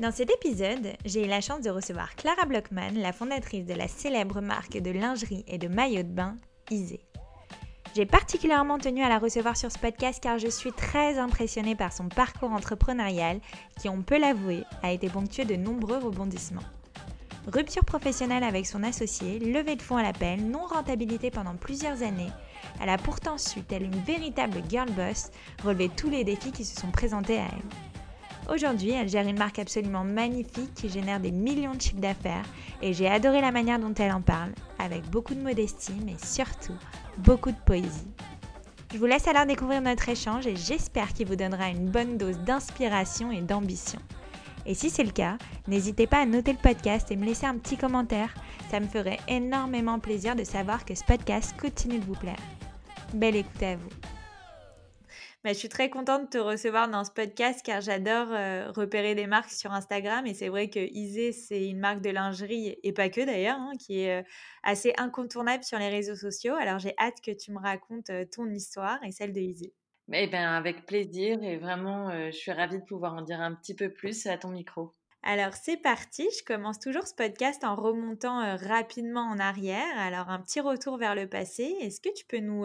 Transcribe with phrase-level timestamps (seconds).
[0.00, 3.88] Dans cet épisode, j'ai eu la chance de recevoir Clara Blockman, la fondatrice de la
[3.88, 6.36] célèbre marque de lingerie et de maillots de bain
[6.70, 7.04] Isée.
[7.94, 11.92] J'ai particulièrement tenu à la recevoir sur ce podcast car je suis très impressionnée par
[11.92, 13.40] son parcours entrepreneurial
[13.78, 16.62] qui, on peut l'avouer, a été ponctué de nombreux rebondissements.
[17.52, 22.30] Rupture professionnelle avec son associé, levée de fonds à l'appel, non-rentabilité pendant plusieurs années,
[22.80, 25.30] elle a pourtant su, telle une véritable girl boss,
[25.62, 27.91] relever tous les défis qui se sont présentés à elle.
[28.50, 32.44] Aujourd'hui, elle gère une marque absolument magnifique qui génère des millions de chiffres d'affaires
[32.82, 36.74] et j'ai adoré la manière dont elle en parle, avec beaucoup de modestie mais surtout
[37.18, 38.08] beaucoup de poésie.
[38.92, 42.38] Je vous laisse alors découvrir notre échange et j'espère qu'il vous donnera une bonne dose
[42.40, 44.00] d'inspiration et d'ambition.
[44.66, 47.56] Et si c'est le cas, n'hésitez pas à noter le podcast et me laisser un
[47.56, 48.34] petit commentaire.
[48.70, 52.36] Ça me ferait énormément plaisir de savoir que ce podcast continue de vous plaire.
[53.14, 54.11] Belle écoute à vous.
[55.44, 59.16] Bah, je suis très contente de te recevoir dans ce podcast car j'adore euh, repérer
[59.16, 62.92] des marques sur Instagram et c'est vrai que Isée, c'est une marque de lingerie et
[62.92, 64.22] pas que d'ailleurs, hein, qui est euh,
[64.62, 66.54] assez incontournable sur les réseaux sociaux.
[66.54, 69.74] Alors j'ai hâte que tu me racontes euh, ton histoire et celle de Isée.
[70.12, 73.74] Eh ben, avec plaisir et vraiment, je suis ravie de pouvoir en dire un petit
[73.74, 74.94] peu plus à ton micro.
[75.24, 79.96] Alors c'est parti, je commence toujours ce podcast en remontant rapidement en arrière.
[79.98, 81.76] Alors un petit retour vers le passé.
[81.80, 82.64] Est-ce que tu peux nous,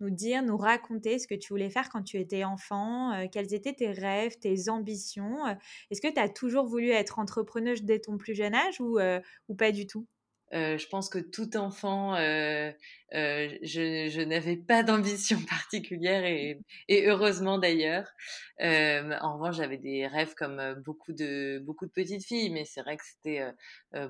[0.00, 3.72] nous dire, nous raconter ce que tu voulais faire quand tu étais enfant Quels étaient
[3.74, 5.46] tes rêves, tes ambitions
[5.90, 8.98] Est-ce que tu as toujours voulu être entrepreneuse dès ton plus jeune âge ou,
[9.48, 10.06] ou pas du tout?
[10.54, 12.70] Euh, je pense que tout enfant, euh,
[13.14, 16.58] euh, je, n'avais pas d'ambition particulière et,
[17.06, 18.08] heureusement d'ailleurs.
[18.60, 22.96] En revanche, j'avais des rêves comme beaucoup de beaucoup de petites filles, mais c'est vrai
[22.96, 23.42] que c'était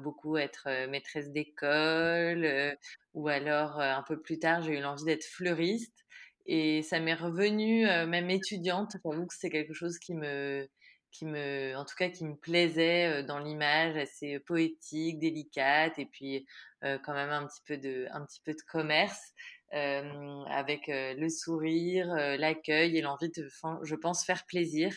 [0.01, 2.77] beaucoup être maîtresse d'école
[3.15, 6.05] ou alors un peu plus tard, j'ai eu l'envie d'être fleuriste
[6.47, 8.97] et ça m'est revenu même étudiante.
[9.05, 10.69] J'avoue que c'est quelque chose qui me
[11.13, 16.47] qui me, en tout cas, qui me plaisait dans l'image, assez poétique, délicate, et puis
[16.83, 19.33] quand même un petit peu de, un petit peu de commerce,
[19.73, 22.09] avec le sourire,
[22.39, 23.49] l'accueil et l'envie de,
[23.83, 24.95] je pense, faire plaisir.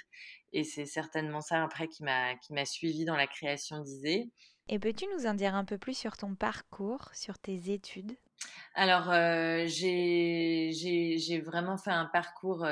[0.53, 4.29] Et c'est certainement ça après qui m'a, qui m'a suivi dans la création d'Isée.
[4.67, 8.17] Et peux-tu nous en dire un peu plus sur ton parcours, sur tes études?
[8.73, 9.11] Alors,
[9.67, 12.65] j'ai, j'ai, vraiment fait un parcours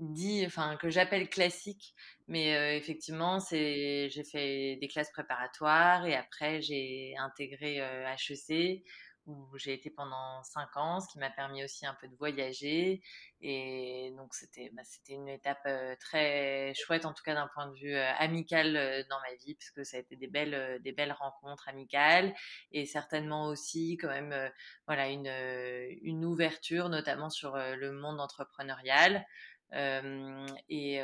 [0.00, 1.94] dit, enfin que j'appelle classique,
[2.28, 8.82] mais euh, effectivement, c'est, j'ai fait des classes préparatoires et après j'ai intégré euh, HEC
[9.26, 13.02] où j'ai été pendant cinq ans, ce qui m'a permis aussi un peu de voyager.
[13.42, 17.68] Et donc c'était, bah, c'était une étape euh, très chouette, en tout cas d'un point
[17.68, 18.72] de vue amical
[19.08, 22.34] dans ma vie, puisque ça a été des belles, des belles rencontres amicales
[22.72, 24.34] et certainement aussi quand même,
[24.86, 25.30] voilà, une,
[26.02, 29.24] une ouverture, notamment sur le monde entrepreneurial.
[29.72, 31.00] Et,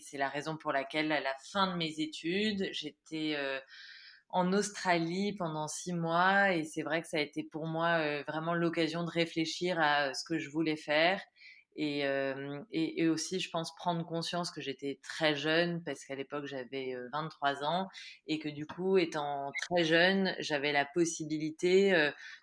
[0.00, 3.36] c'est la raison pour laquelle, à la fin de mes études, j'étais
[4.28, 8.54] en Australie pendant six mois et c'est vrai que ça a été pour moi vraiment
[8.54, 11.20] l'occasion de réfléchir à ce que je voulais faire
[11.76, 17.64] et, aussi, je pense, prendre conscience que j'étais très jeune, parce qu'à l'époque, j'avais 23
[17.64, 17.88] ans,
[18.26, 21.92] et que du coup, étant très jeune, j'avais la possibilité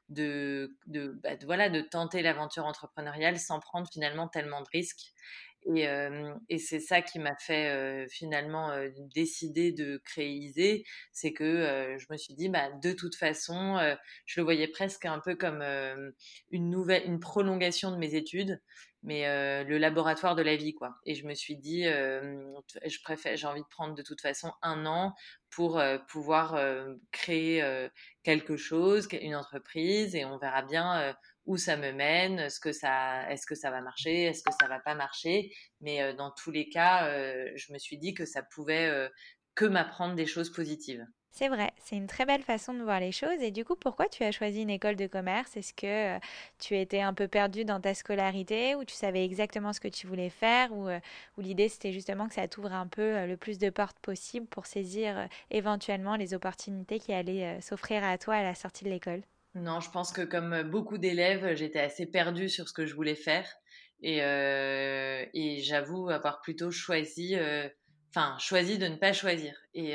[0.10, 5.14] bah, de, voilà, de tenter l'aventure entrepreneuriale sans prendre finalement tellement de risques.
[5.66, 12.06] Et, c'est ça qui m'a fait finalement euh, décider de créer Isée, c'est que je
[12.10, 13.78] me suis dit, bah, de toute façon,
[14.26, 15.62] je le voyais presque un peu comme
[16.52, 18.62] une nouvelle, une prolongation de mes études,
[19.04, 20.96] mais le laboratoire de la vie, quoi.
[21.06, 24.86] Et je me suis dit, je préfère, j'ai envie de prendre de toute façon un
[24.86, 25.14] an
[25.50, 26.60] pour pouvoir
[27.12, 27.64] créer
[28.24, 31.16] quelque chose, une entreprise, et on verra bien
[31.50, 34.68] où ça me mène, est-ce que ça, est-ce que ça va marcher, est-ce que ça
[34.68, 35.52] va pas marcher.
[35.82, 39.10] Mais euh, dans tous les cas, euh, je me suis dit que ça pouvait euh,
[39.56, 41.04] que m'apprendre des choses positives.
[41.32, 43.40] C'est vrai, c'est une très belle façon de voir les choses.
[43.42, 45.56] Et du coup, pourquoi tu as choisi une école de commerce?
[45.58, 46.20] Est-ce que
[46.60, 50.08] tu étais un peu perdu dans ta scolarité ou tu savais exactement ce que tu
[50.08, 53.70] voulais faire ou, ou l'idée c'était justement que ça t'ouvre un peu le plus de
[53.70, 58.84] portes possible pour saisir éventuellement les opportunités qui allaient s'offrir à toi à la sortie
[58.86, 59.22] de l'école?
[59.56, 63.16] Non, je pense que comme beaucoup d'élèves, j'étais assez perdue sur ce que je voulais
[63.16, 63.52] faire.
[64.02, 65.26] Et, euh,
[65.62, 67.68] j'avoue avoir plutôt choisi euh,
[68.10, 69.56] enfin, choisi de ne pas choisir.
[69.74, 69.94] Et,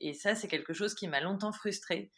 [0.00, 2.10] et ça, c'est quelque chose qui m'a longtemps frustrée.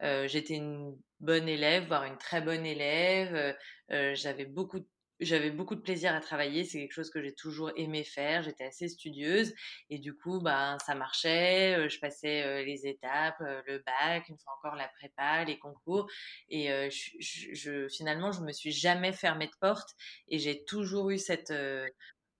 [0.00, 3.56] J'étais une bonne élève, voire une très bonne élève.
[3.88, 4.86] j'avais beaucoup de
[5.20, 8.64] j'avais beaucoup de plaisir à travailler, c'est quelque chose que j'ai toujours aimé faire, j'étais
[8.64, 9.52] assez studieuse
[9.90, 14.28] et du coup ben ça marchait, euh, je passais euh, les étapes, euh, le bac,
[14.28, 16.08] une fois encore la prépa, les concours
[16.48, 19.90] et je, je, finalement je me suis jamais fermée de porte
[20.28, 21.52] et j'ai toujours eu cette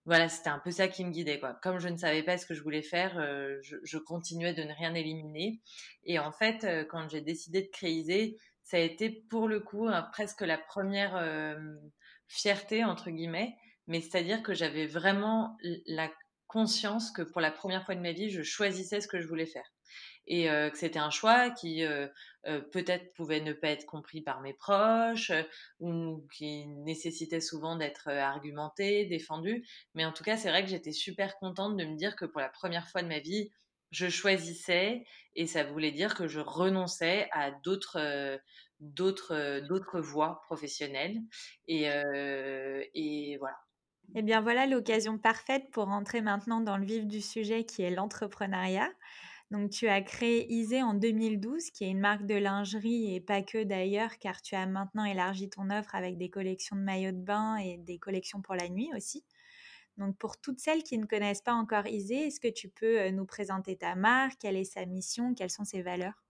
[0.08, 1.54] voilà, c'était un peu ça qui me guidait quoi.
[1.62, 3.14] Comme je ne savais pas ce que je voulais faire,
[3.62, 5.60] je, je, continuais de ne rien éliminer.
[6.04, 10.40] Et en fait quand j'ai décidé de créer, ça a été pour le coup presque
[10.40, 11.56] la première
[12.26, 13.54] fierté entre guillemets,
[13.86, 15.56] mais c'est-à-dire que j'avais vraiment
[15.86, 16.10] la
[16.46, 19.46] conscience que pour la première fois de ma vie, je choisissais ce que je voulais
[19.46, 19.70] faire
[20.28, 22.06] et euh, que c'était un choix qui euh,
[22.46, 25.32] euh, peut-être pouvait ne pas être compris par mes proches
[25.80, 29.66] ou qui nécessitait souvent d'être argumenté, défendu.
[29.94, 32.40] Mais en tout cas, c'est vrai que j'étais super contente de me dire que pour
[32.40, 33.50] la première fois de ma vie,
[33.90, 35.04] je choisissais
[35.34, 38.38] et ça voulait dire que je renonçais à d'autres
[38.80, 41.18] d'autres d'autres voies professionnelles
[41.68, 41.84] et,
[42.94, 43.56] et voilà.
[44.14, 47.90] Eh bien voilà l'occasion parfaite pour rentrer maintenant dans le vif du sujet qui est
[47.90, 48.90] l'entrepreneuriat.
[49.50, 53.42] Donc tu as créé Isée en 2012 qui est une marque de lingerie et pas
[53.42, 57.24] que d'ailleurs car tu as maintenant élargi ton offre avec des collections de maillots de
[57.24, 59.24] bain et des collections pour la nuit aussi.
[59.98, 63.10] Donc pour toutes celles qui ne connaissent pas encore Isée, est-ce que tu peux euh,
[63.10, 66.24] nous présenter ta marque, quelle est sa mission, quelles sont ses valeurs?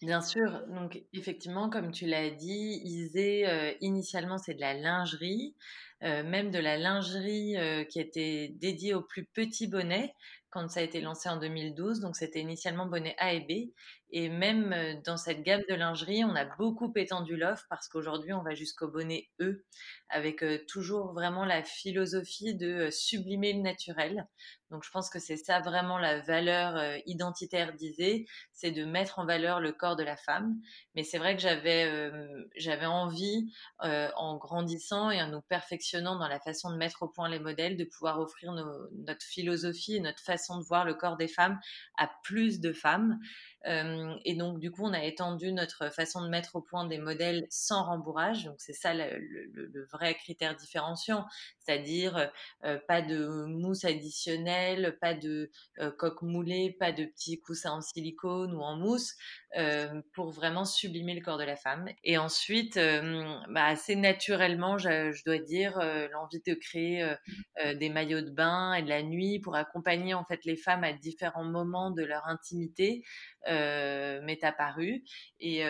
[0.00, 5.54] Bien sûr, donc effectivement, comme tu l'as dit, Isée, euh, initialement, c'est de la lingerie,
[6.02, 7.54] euh, même de la lingerie
[7.88, 10.12] qui était dédiée aux plus petits bonnets
[10.52, 12.00] quand ça a été lancé en 2012.
[12.00, 13.72] Donc, c'était initialement bonnet A et B.
[14.12, 18.42] Et même dans cette gamme de lingerie, on a beaucoup étendu l'offre parce qu'aujourd'hui, on
[18.42, 19.64] va jusqu'au bonnet E
[20.08, 24.26] avec toujours vraiment la philosophie de sublimer le naturel.
[24.72, 29.18] Donc je pense que c'est ça vraiment la valeur euh, identitaire d'Isée, c'est de mettre
[29.18, 30.56] en valeur le corps de la femme.
[30.94, 33.52] Mais c'est vrai que j'avais euh, envie,
[33.84, 37.38] euh, en grandissant et en nous perfectionnant dans la façon de mettre au point les
[37.38, 41.60] modèles, de pouvoir offrir notre philosophie et notre façon de voir le corps des femmes
[41.98, 43.18] à plus de femmes.
[43.66, 46.98] Euh, et donc, du coup, on a étendu notre façon de mettre au point des
[46.98, 48.44] modèles sans rembourrage.
[48.44, 49.18] Donc, c'est ça le,
[49.52, 51.26] le, vrai critère différenciant,
[51.58, 52.30] c'est-à-dire
[52.64, 55.50] euh, pas de mousse additionnelle, pas de
[55.80, 59.41] euh, coque moulée, pas de petits coussins en silicone ou en mousse, euh,
[60.14, 61.88] pour vraiment sublimer le corps de la femme.
[62.04, 67.14] Et ensuite, euh, bah, assez naturellement, je, je dois dire, euh, l'envie de créer
[67.74, 70.92] des maillots de bain et de la nuit pour accompagner en fait les femmes à
[70.92, 73.02] différents moments de leur intimité
[73.46, 75.04] m'est apparu.
[75.40, 75.62] Et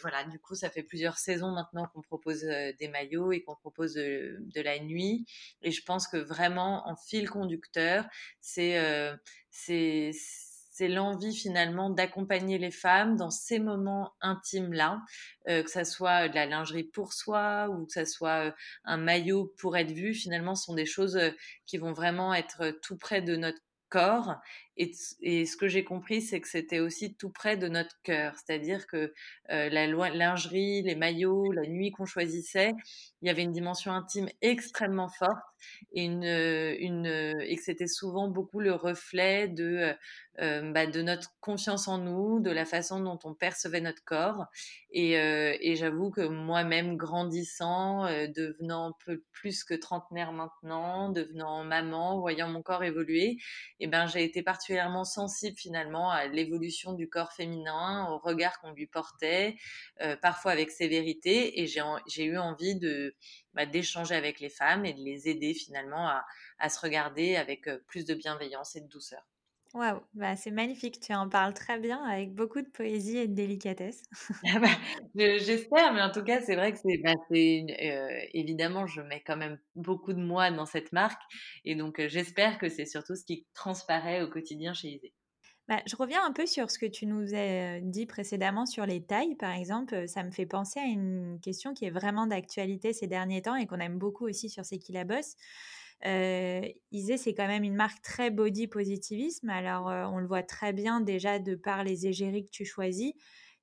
[0.00, 3.94] voilà, du coup, ça fait plusieurs saisons maintenant qu'on propose des maillots et qu'on propose
[3.94, 5.26] de, de, la nuit.
[5.62, 8.04] Et je pense que vraiment, en fil conducteur,
[8.40, 8.78] c'est
[9.50, 10.12] c'est
[10.78, 15.02] c'est l'envie finalement d'accompagner les femmes dans ces moments intimes-là,
[15.48, 18.52] euh, que ça soit de la lingerie pour soi ou que ça soit euh,
[18.84, 21.30] un maillot pour être vu, finalement, ce sont des choses euh,
[21.66, 23.58] qui vont vraiment être tout près de notre
[23.88, 24.36] corps.
[24.78, 28.34] Et, ce que j'ai compris, c'est que c'était aussi tout près de notre cœur.
[28.36, 29.12] C'est-à-dire que
[29.48, 32.72] la lingerie, les maillots, la nuit qu'on choisissait,
[33.20, 35.42] il y avait une dimension intime extrêmement forte
[35.92, 39.94] et, et que c'était souvent beaucoup le reflet de
[40.40, 44.46] euh, bah, de notre confiance en nous, de la façon dont on percevait notre corps.
[44.92, 52.20] Et, euh, j'avoue que moi-même, grandissant, euh, devenant peu plus que trentenaire maintenant, devenant maman,
[52.20, 53.38] voyant mon corps évoluer,
[53.80, 54.67] eh ben, j'ai été particulièrement
[55.04, 59.56] sensible finalement à l'évolution du corps féminin, au regard qu'on lui portait,
[60.22, 61.60] parfois avec sévérité.
[61.60, 62.78] Et j'ai eu envie
[63.54, 66.24] bah, d'échanger avec les femmes et de les aider finalement à,
[66.58, 69.24] à se regarder avec plus de bienveillance et de douceur.
[69.74, 73.34] Waouh, bah, c'est magnifique, tu en parles très bien avec beaucoup de poésie et de
[73.34, 74.02] délicatesse.
[74.44, 74.68] Ah bah,
[75.16, 79.36] j'espère, mais en tout cas, c'est vrai que c'est, bah, euh, évidemment, je mets quand
[79.36, 81.20] même beaucoup de moi dans cette marque
[81.64, 85.14] et donc euh, j'espère que c'est surtout ce qui transparaît au quotidien chez Isée.
[85.68, 89.04] Bah, je reviens un peu sur ce que tu nous as dit précédemment sur les
[89.04, 90.08] tailles, par exemple.
[90.08, 93.66] Ça me fait penser à une question qui est vraiment d'actualité ces derniers temps et
[93.66, 95.34] qu'on aime beaucoup aussi sur C'est qui la bosse.
[96.06, 96.60] Euh,
[96.92, 99.48] Isée, c'est quand même une marque très body positivisme.
[99.50, 103.12] Alors, on le voit très bien déjà de par les égéries que tu choisis.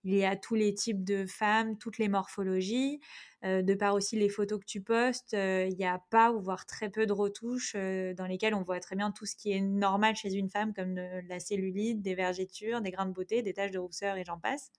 [0.04, 3.00] Il y a tous les types de femmes, toutes les morphologies.
[3.44, 6.90] De par aussi les photos que tu postes, il n'y a pas ou voire très
[6.90, 10.34] peu de retouches dans lesquelles on voit très bien tout ce qui est normal chez
[10.34, 14.18] une femme, comme la cellulite, des vergetures, des grains de beauté, des taches de rousseur
[14.18, 14.72] et j'en passe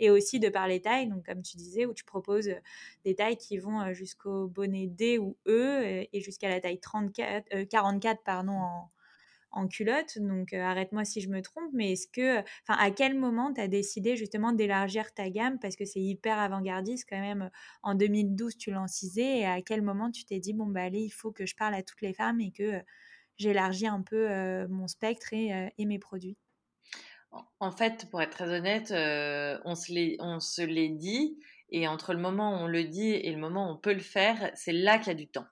[0.00, 2.50] et aussi de par les tailles, donc comme tu disais, où tu proposes
[3.04, 8.22] des tailles qui vont jusqu'au bonnet D ou E et jusqu'à la taille 34, 44
[8.24, 8.58] pardon,
[9.50, 13.60] en, culotte, donc arrête-moi si je me trompe, mais est-ce que, à quel moment tu
[13.60, 15.58] as décidé justement d'élargir ta gamme?
[15.58, 17.50] Parce que c'est hyper avant-gardiste quand même.
[17.82, 21.00] En 2012, tu lances Isée et à quel moment tu t'es dit bon bah allez,
[21.00, 22.80] il faut que je parle à toutes les femmes et que
[23.36, 24.28] j'élargis un peu
[24.68, 26.36] mon spectre et mes produits?
[27.60, 28.92] En fait, pour être très honnête,
[29.64, 31.38] on se l'est dit,
[31.70, 34.00] et entre le moment où on le dit et le moment où on peut le
[34.00, 35.46] faire, c'est là qu'il y a du temps.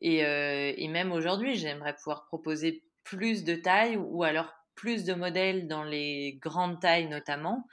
[0.00, 5.66] Et, et même aujourd'hui, j'aimerais pouvoir proposer plus de tailles ou alors plus de modèles
[5.66, 7.66] dans les grandes tailles notamment.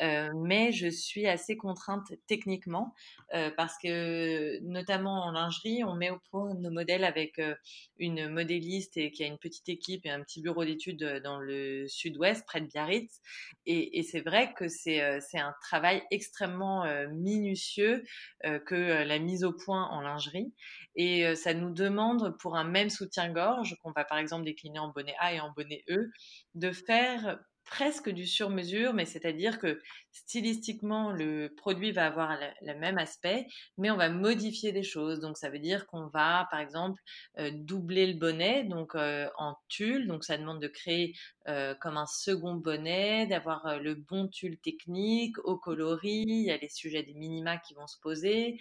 [0.00, 2.94] Euh, mais je suis assez contrainte techniquement
[3.34, 7.54] euh, parce que notamment en lingerie, on met au point nos modèles avec euh,
[7.98, 11.86] une modéliste et qui a une petite équipe et un petit bureau d'études dans le
[11.86, 13.20] sud-ouest, près de Biarritz.
[13.66, 18.04] Et, et c'est vrai que c'est un travail extrêmement minutieux
[18.42, 20.52] que la mise au point en lingerie.
[20.96, 25.14] Et ça nous demande pour un même soutien-gorge, qu'on va par exemple décliner en bonnet
[25.18, 26.10] A et en bonnet E,
[26.54, 29.80] de faire presque du sur-mesure, mais c'est-à-dire que
[30.12, 33.46] stylistiquement, le produit va avoir le même aspect,
[33.78, 35.20] mais on va modifier des choses.
[35.20, 37.00] Donc, ça veut dire qu'on va, par exemple,
[37.38, 40.06] euh, doubler le bonnet, donc euh, en tulle.
[40.08, 41.14] Donc, ça demande de créer
[41.48, 46.24] euh, comme un second bonnet, d'avoir le bon tulle technique, au coloris.
[46.26, 48.58] Il y a les sujets des minima qui vont se poser.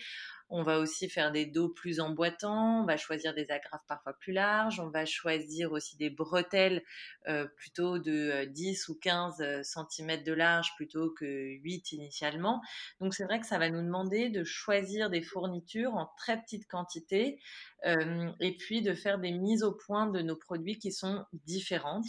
[0.51, 4.33] On va aussi faire des dos plus emboîtants, on va choisir des agrafes parfois plus
[4.33, 6.83] larges, on va choisir aussi des bretelles
[7.27, 12.61] euh, plutôt de 10 euh, ou 15 euh, cm de large plutôt que 8 initialement.
[12.99, 16.67] Donc c'est vrai que ça va nous demander de choisir des fournitures en très petite
[16.67, 17.39] quantité
[17.85, 22.07] et puis de faire des mises au point de nos produits qui sont différentes.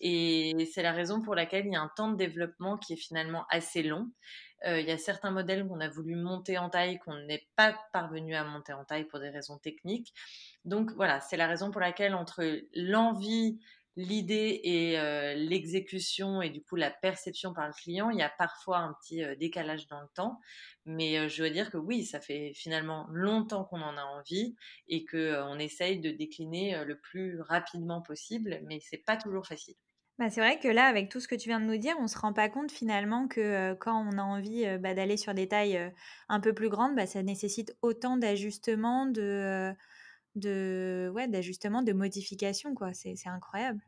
[0.00, 2.96] Et c'est la raison pour laquelle il y a un temps de développement qui est
[2.96, 4.10] finalement assez long.
[4.64, 8.34] Il y a certains modèles qu'on a voulu monter en taille qu'on n'est pas parvenu
[8.34, 10.12] à monter en taille pour des raisons techniques.
[10.64, 12.42] Donc voilà, c'est la raison pour laquelle entre
[12.74, 13.60] l'envie,
[13.96, 18.28] l'idée et euh, l'exécution et du coup la perception par le client, il y a
[18.28, 20.38] parfois un petit euh, décalage dans le temps.
[20.84, 24.54] Mais je veux dire que oui, ça fait finalement longtemps qu'on en a envie
[24.86, 29.74] et qu'on essaye de décliner le plus rapidement possible, mais c'est pas toujours facile.
[30.18, 32.06] Bah, c'est vrai que là, avec tout ce que tu viens de nous dire, on
[32.06, 35.92] se rend pas compte finalement que quand on a envie bah, d'aller sur des tailles
[36.28, 39.74] un peu plus grandes, bah, ça nécessite autant d'ajustements, de,
[40.36, 42.74] de, ouais, d'ajustements, de modifications.
[42.74, 42.92] Quoi.
[42.94, 43.80] C'est, c'est incroyable.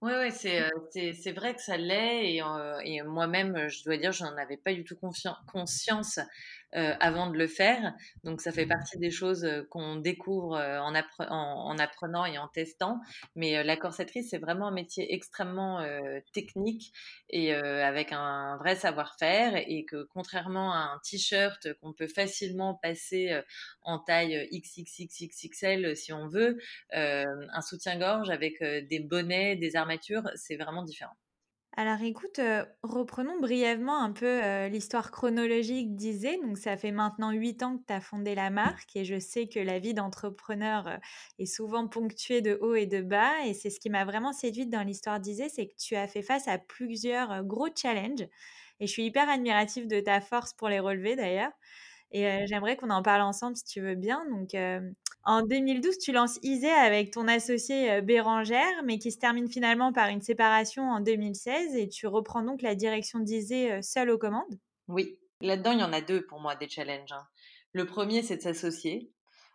[0.00, 0.68] Oui, ouais, c'est,
[1.12, 2.34] c'est, vrai que ça l'est.
[2.34, 2.42] Et,
[2.84, 6.18] et moi-même, je dois dire, je n'en avais pas du tout conscience
[6.74, 7.92] euh, avant de le faire.
[8.24, 10.94] Donc ça fait partie des choses euh, qu'on découvre euh, en,
[11.28, 12.98] en, apprenant et en testant.
[13.36, 15.84] Mais la corsetterie, c'est vraiment un métier extrêmement
[16.32, 16.92] technique
[17.28, 19.54] et avec un vrai savoir-faire.
[19.56, 23.40] Et que contrairement à un t-shirt qu'on peut facilement passer
[23.82, 26.58] en taille XXXXL si on veut,
[26.92, 31.16] un soutien-gorge avec des bonnets, des armatures, c'est vraiment différent.
[31.74, 36.38] Alors écoute, euh, reprenons brièvement un peu euh, l'histoire chronologique d'Isée.
[36.42, 39.48] Donc ça fait maintenant huit ans que tu as fondé la marque et je sais
[39.48, 40.96] que la vie d'entrepreneur euh,
[41.38, 43.46] est souvent ponctuée de hauts et de bas.
[43.46, 46.22] Et c'est ce qui m'a vraiment séduite dans l'histoire d'Isée, c'est que tu as fait
[46.22, 48.28] face à plusieurs gros challenges.
[48.80, 51.52] Et je suis hyper admirative de ta force pour les relever d'ailleurs.
[52.12, 54.24] Et j'aimerais qu'on en parle ensemble si tu veux bien.
[54.30, 54.54] Donc,
[55.24, 60.08] en 2012, tu lances Isée avec ton associé Bérangère, mais qui se termine finalement par
[60.08, 61.76] une séparation en 2016.
[61.76, 64.58] Et tu reprends donc la direction d'Isée seule aux commandes?
[64.88, 67.12] Oui, là-dedans, il y en a deux pour moi des challenges.
[67.12, 67.26] Hein.
[67.72, 69.12] Le premier, c'est de s'associer.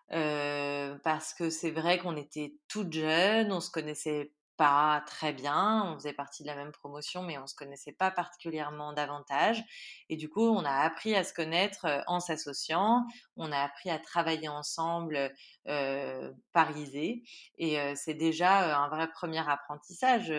[0.10, 5.84] parce que c'est vrai qu'on était toutes jeunes, on se connaissait pas très bien.
[5.86, 9.64] On faisait partie de la même promotion, mais on se connaissait pas particulièrement davantage.
[10.10, 13.06] Et du coup, on a appris à se connaître en s'associant.
[13.36, 15.32] On a appris à travailler ensemble
[15.68, 17.24] euh, parisé.
[17.58, 20.34] Et c'est déjà un vrai premier apprentissage,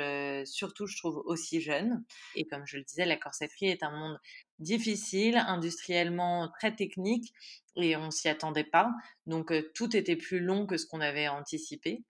[0.46, 2.04] surtout, je trouve, aussi jeune.
[2.34, 4.18] Et comme je le disais, la corsetterie est un monde
[4.58, 7.32] difficile, industriellement très technique,
[7.76, 8.90] et on s'y attendait pas.
[9.26, 12.02] Donc, tout était plus long que ce qu'on avait anticipé.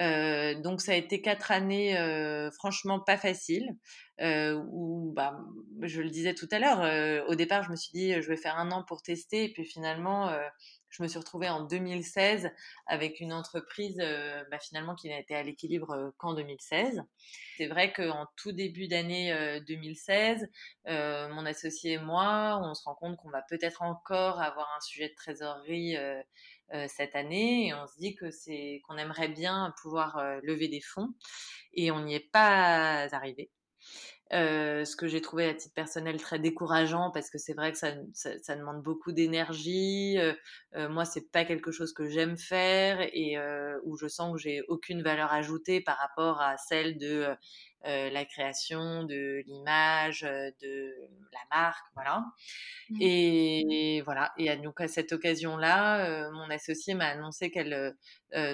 [0.00, 3.76] Euh, donc ça a été quatre années euh, franchement pas faciles.
[4.20, 5.36] Euh, où bah,
[5.82, 8.36] je le disais tout à l'heure, euh, au départ je me suis dit je vais
[8.36, 10.40] faire un an pour tester et puis finalement euh,
[10.88, 12.48] je me suis retrouvée en 2016
[12.86, 17.02] avec une entreprise bah, finalement qui n'a été à l'équilibre qu'en 2016.
[17.56, 20.46] C'est vrai qu'en tout début d'année 2016,
[20.86, 25.08] mon associé et moi, on se rend compte qu'on va peut-être encore avoir un sujet
[25.08, 26.22] de trésorerie euh,
[26.88, 31.14] cette année on se dit que c'est qu'on aimerait bien pouvoir euh, lever des fonds
[31.72, 33.50] et on n'y est pas arrivé.
[34.32, 37.78] Euh, ce que j'ai trouvé à titre personnel très décourageant parce que c'est vrai que
[37.78, 40.18] ça, ça, demande beaucoup d'énergie.
[40.18, 40.32] Euh,
[40.76, 43.36] euh, moi, c'est pas quelque chose que j'aime faire et
[43.84, 47.34] où je sens que j'ai aucune valeur ajoutée par rapport à celle de
[47.84, 50.94] la création, de l'image, de
[51.32, 52.24] la marque, voilà.
[52.88, 52.98] Mmh.
[53.02, 54.32] Et, voilà.
[54.38, 57.94] Et donc à cette occasion-là, mon associée m'a annoncé qu'elle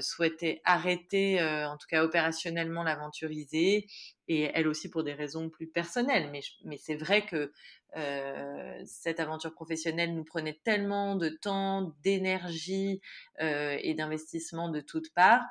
[0.00, 3.86] souhaitait arrêter, en tout cas opérationnellement, l'aventuriser
[4.30, 6.30] et elle aussi pour des raisons plus personnelles.
[6.64, 7.52] Mais, c'est vrai que
[7.96, 13.00] euh, cette aventure professionnelle nous prenait tellement de temps, d'énergie
[13.40, 15.42] euh, et d'investissement de toutes parts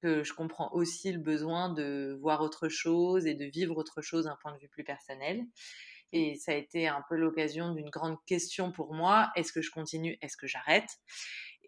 [0.00, 4.26] que je comprends aussi le besoin de voir autre chose et de vivre autre chose
[4.26, 5.44] d'un point de vue plus personnel.
[6.12, 9.32] Et ça a été un peu l'occasion d'une grande question pour moi.
[9.34, 10.16] Est-ce que je continue?
[10.22, 10.88] Est-ce que j'arrête?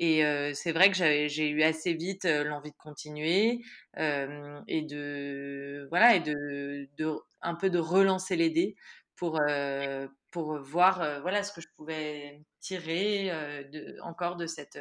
[0.01, 3.61] Et euh, c'est vrai que j'ai eu assez vite l'envie de continuer
[3.99, 8.77] euh, et de voilà et de, de, un peu de relancer les dés
[9.15, 9.39] pour
[10.31, 13.31] pour voir voilà ce que je pouvais tirer
[13.71, 14.79] de, encore de cette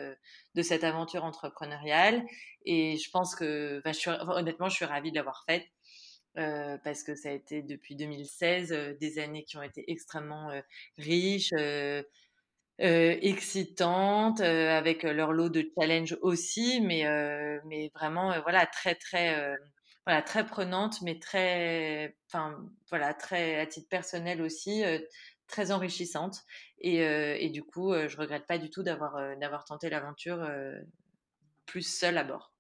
[0.55, 2.23] de cette aventure entrepreneuriale.
[2.65, 5.65] Et je pense que je suis, honnêtement je suis ravie de l'avoir faite.
[6.37, 10.51] Euh, parce que ça a été depuis 2016 des années qui ont été extrêmement
[10.97, 11.51] riches,
[12.81, 18.95] euh, excitantes, euh, avec leur lot de challenges aussi, mais, euh, mais vraiment, voilà, très,
[18.95, 19.57] très,
[20.05, 22.57] voilà, très prenante, mais très, enfin,
[22.89, 24.83] voilà, très, à titre personnel aussi,
[25.47, 26.41] très enrichissante.
[26.79, 30.49] Et, et, du coup, je regrette pas du tout d'avoir, d'avoir tenté l'aventure
[31.65, 32.53] plus seule à bord.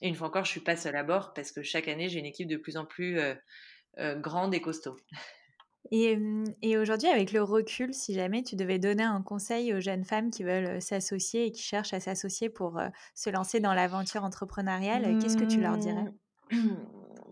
[0.00, 2.20] Et une fois encore, je suis pas seule à bord parce que chaque année, j'ai
[2.20, 3.20] une équipe de plus en plus
[3.98, 4.96] grande et costaud.
[5.90, 10.30] Et, aujourd'hui, avec le recul, si jamais tu devais donner un conseil aux jeunes femmes
[10.30, 12.80] qui veulent s'associer et qui cherchent à s'associer pour
[13.14, 16.04] se lancer dans l'aventure entrepreneuriale, qu'est-ce que tu leur dirais?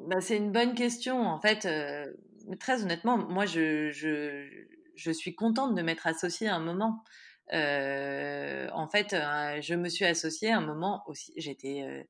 [0.09, 1.21] Bah, C'est une bonne question.
[1.27, 1.69] En fait,
[2.61, 4.47] très honnêtement, moi, je, je,
[4.95, 7.03] je, suis contente de m'être associée à un moment.
[7.53, 9.17] En fait,
[9.63, 11.33] je me suis associée à un moment aussi.
[11.37, 12.07] J'étais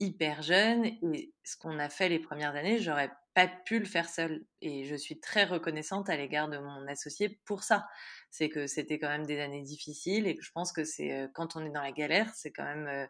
[0.00, 4.08] hyper jeune et ce qu'on a fait les premières années, j'aurais pas pu le faire
[4.08, 4.44] seule.
[4.60, 7.86] Et je suis très reconnaissante à l'égard de mon associé pour ça.
[8.30, 11.56] C'est que c'était quand même des années difficiles et que je pense que c'est quand
[11.56, 13.08] on est dans la galère, c'est quand même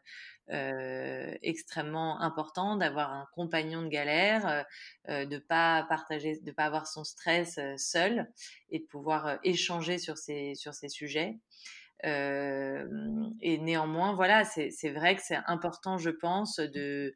[0.50, 4.64] euh, extrêmement important d'avoir un compagnon de galère,
[5.08, 8.30] euh, de pas partager, de pas avoir son stress seul
[8.70, 11.38] et de pouvoir échanger sur ces sur ces sujets.
[12.04, 12.87] Euh,
[13.40, 17.14] et néanmoins, voilà, c'est vrai que c'est important, je pense, de,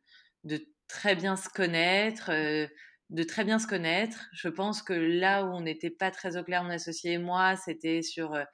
[0.88, 2.66] très bien se connaître, euh,
[3.10, 4.26] de très bien se connaître.
[4.32, 7.56] Je pense que là où on n'était pas très au clair, mon associé et moi,
[7.56, 8.44] c'était sur euh,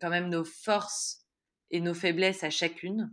[0.00, 1.26] quand même nos forces
[1.70, 3.10] et nos faiblesses à chacune.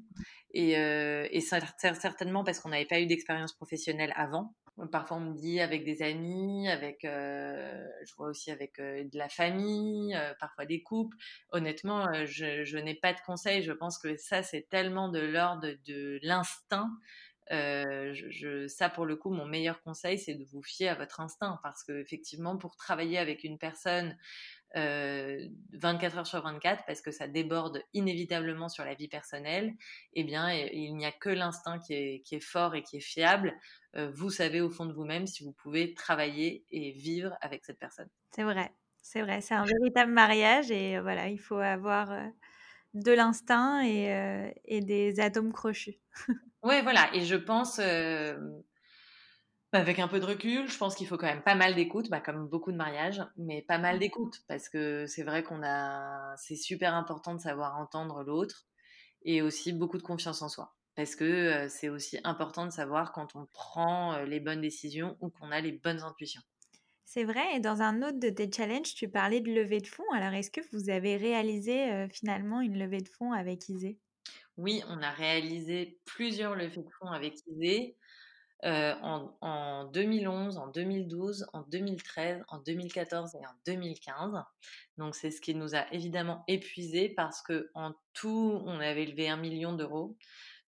[0.53, 4.55] Et, et certainement parce qu'on n'avait pas eu d'expérience professionnelle avant.
[4.91, 9.17] Parfois, on me dit avec des amis, avec, euh, je vois aussi avec euh, de
[9.17, 11.17] la famille, euh, parfois des couples.
[11.51, 13.63] Honnêtement, je, je n'ai pas de conseils.
[13.63, 16.91] Je pense que ça, c'est tellement de l'ordre de l'instinct.
[17.49, 21.21] Je, je, ça, pour le coup, mon meilleur conseil, c'est de vous fier à votre
[21.21, 24.15] instinct, parce que effectivement, pour travailler avec une personne
[24.75, 29.73] 24 euh, heures sur 24 parce que ça déborde inévitablement sur la vie personnelle,
[30.13, 33.01] eh bien, il n'y a que l'instinct qui est, qui est, fort et qui est
[33.01, 33.53] fiable.
[33.95, 37.79] Euh, vous savez au fond de vous-même si vous pouvez travailler et vivre avec cette
[37.79, 38.09] personne.
[38.31, 42.25] C'est vrai, c'est vrai, c'est un véritable mariage et voilà, il faut avoir euh,
[42.93, 45.99] de l'instinct et, et, des atomes crochus.
[46.63, 47.79] ouais, voilà, et je pense
[49.73, 52.21] avec un peu de recul, je pense qu'il faut quand même pas mal d'écoute, bah,
[52.21, 53.99] comme beaucoup de mariages, mais pas mal mmh.
[53.99, 58.65] d'écoute parce que c'est vrai qu'on a, c'est super important de savoir entendre l'autre
[59.23, 63.35] et aussi beaucoup de confiance en soi parce que c'est aussi important de savoir quand
[63.35, 66.41] on prend les bonnes décisions ou qu'on a les bonnes intuitions.
[67.05, 70.11] C'est vrai, et dans un autre de tes challenges, tu parlais de levée de fonds.
[70.11, 73.99] Alors, est-ce que vous avez réalisé finalement une levée de fonds avec Isée
[74.57, 77.95] Oui, on a réalisé plusieurs levées de fonds avec Isée.
[78.65, 84.33] Euh, en, 2011, en 2012, en 2013, en 2014 et en 2015.
[84.97, 89.29] Donc c'est ce qui nous a évidemment épuisé parce que en tout, on avait levé
[89.29, 90.17] un million d'euros.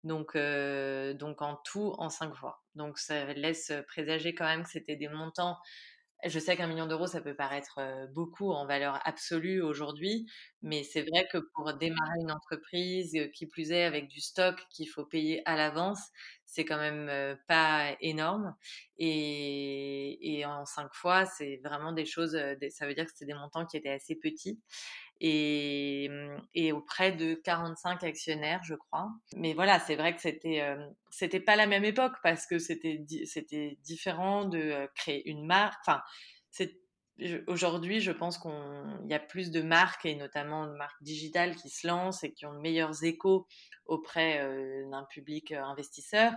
[0.04, 2.62] Donc, euh, donc en tout, en cinq fois.
[2.74, 5.58] Donc ça laisse présager quand même que c'était des montants
[6.24, 7.80] je sais qu'un million d'euros, ça peut paraître
[8.12, 10.26] beaucoup en valeur absolue aujourd'hui,
[10.62, 14.88] mais c'est vrai que pour démarrer une entreprise, qui plus est avec du stock qu'il
[14.88, 16.00] faut payer à l'avance,
[16.44, 18.54] c'est quand même pas énorme.
[18.98, 22.38] Et, et en cinq fois, c'est vraiment des choses,
[22.70, 24.60] ça veut dire que c'est des montants qui étaient assez petits
[25.20, 29.10] et, mmh, et, auprès de 45 actionnaires, je crois.
[29.36, 30.76] Mais voilà, c'est vrai que c'était euh,
[31.10, 35.78] c'était pas la même époque parce que c'était c'était différent de créer une marque.
[35.86, 36.00] Enfin,
[37.46, 41.68] aujourd'hui, je pense qu'il y a plus de marques, et notamment de marques digitales, qui
[41.68, 43.46] se lancent et qui ont de meilleurs échos
[43.86, 44.38] auprès
[44.90, 46.32] d'un public investisseur.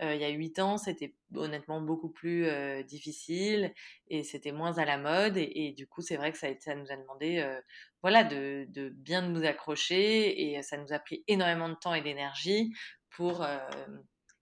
[0.00, 2.48] il y a huit ans, c'était honnêtement beaucoup plus
[2.84, 3.74] difficile
[4.08, 5.36] et c'était moins à la mode.
[5.36, 7.46] Et, du coup, c'est vrai que ça, nous a demandé
[8.00, 12.00] voilà, de, de, bien nous accrocher et ça nous a pris énormément de temps et
[12.00, 12.72] d'énergie
[13.10, 13.46] pour,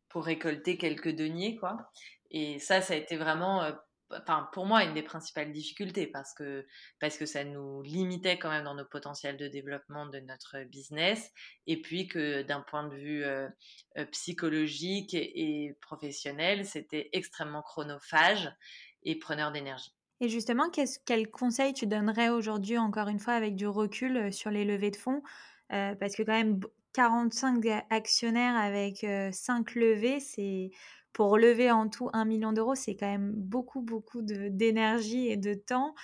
[0.08, 1.56] pour récolter quelques deniers.
[1.56, 1.90] Quoi.
[2.30, 3.72] Et ça, ça a été vraiment
[4.20, 6.66] enfin, pour moi, une des principales difficultés parce que,
[7.00, 11.30] parce que ça nous limitait quand même dans nos potentiels de développement de notre business
[11.66, 13.48] et puis que d'un point de vue euh,
[13.98, 18.50] euh, psychologique et, professionnel, c'était extrêmement chronophage
[19.02, 19.92] et preneur d'énergie.
[20.20, 20.70] Et justement,
[21.04, 24.90] quel conseil tu donnerais aujourd'hui, encore une fois, avec du recul euh, sur les levées
[24.90, 25.22] de fonds?
[25.68, 26.60] Parce que quand même,
[26.92, 30.70] 45 actionnaires avec 5 levées, c'est
[31.12, 35.54] pour lever en tout un million d'euros, c'est quand même beaucoup, beaucoup d'énergie et de
[35.54, 35.94] temps.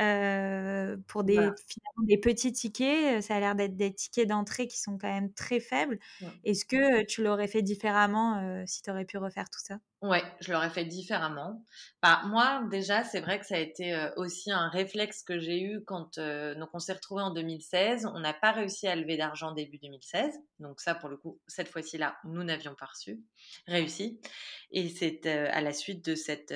[0.00, 1.50] Euh, pour des,
[1.98, 5.60] des petits tickets, ça a l'air d'être des tickets d'entrée qui sont quand même très
[5.60, 5.98] faibles.
[6.44, 9.78] Est-ce que tu l'aurais fait différemment euh, si tu aurais pu refaire tout ça?
[10.02, 11.66] Ouais, je l'aurais fait différemment.
[12.02, 15.84] Bah, moi, déjà, c'est vrai que ça a été aussi un réflexe que j'ai eu
[15.84, 18.06] quand donc on s'est retrouvé en 2016.
[18.06, 20.38] On n'a pas réussi à lever d'argent début 2016.
[20.58, 23.20] Donc ça, pour le coup, cette fois-ci-là, nous n'avions pas reçu,
[23.66, 24.22] réussi.
[24.70, 26.54] Et c'est à la suite de cette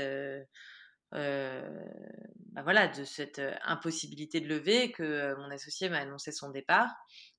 [1.15, 6.91] bah voilà, de cette impossibilité de lever que mon associé m'a annoncé son départ.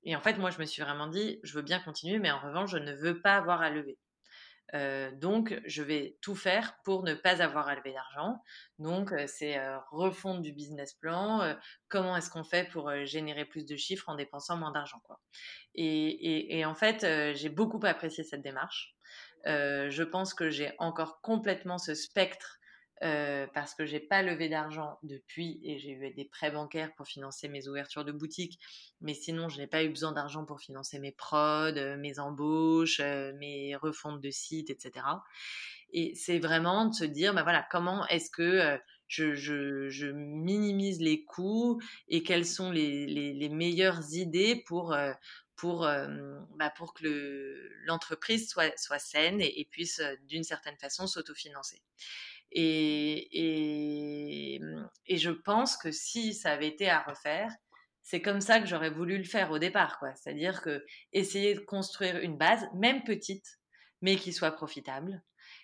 [0.04, 2.40] Et en fait, moi, je me suis vraiment dit, je veux bien continuer, mais en
[2.40, 3.98] revanche, je ne veux pas avoir à lever.
[5.20, 8.42] donc, je vais tout faire pour ne pas avoir à lever d'argent.
[8.80, 9.58] Donc, c'est
[9.92, 11.56] refondre du business plan.
[11.88, 15.20] comment est-ce qu'on fait pour générer plus de chiffres en dépensant moins d'argent, quoi.
[15.76, 18.96] Et, en fait, j'ai beaucoup apprécié cette démarche.
[19.46, 22.60] je pense que j'ai encore complètement ce spectre
[23.02, 27.48] parce que j'ai pas levé d'argent depuis et j'ai eu des prêts bancaires pour financer
[27.48, 28.60] mes ouvertures de boutique,
[29.02, 33.76] mais sinon je n'ai pas eu besoin d'argent pour financer mes prods, mes embauches, mes
[33.76, 35.06] refontes de sites, etc.
[35.92, 41.80] Et c'est vraiment de se dire, bah voilà, comment est-ce que je, minimise les coûts
[42.08, 44.96] et quelles sont les, meilleures idées pour
[46.58, 51.82] bah pour que l'entreprise soit, saine et puisse d'une certaine façon s'autofinancer.
[52.52, 57.52] Et, mmh, et, je pense que si ça avait été à refaire,
[58.04, 60.14] c'est comme ça que j'aurais voulu le faire au départ, quoi.
[60.16, 63.46] C'est-à-dire que essayer de construire une base, même petite,
[64.02, 65.24] mais qui soit profitable,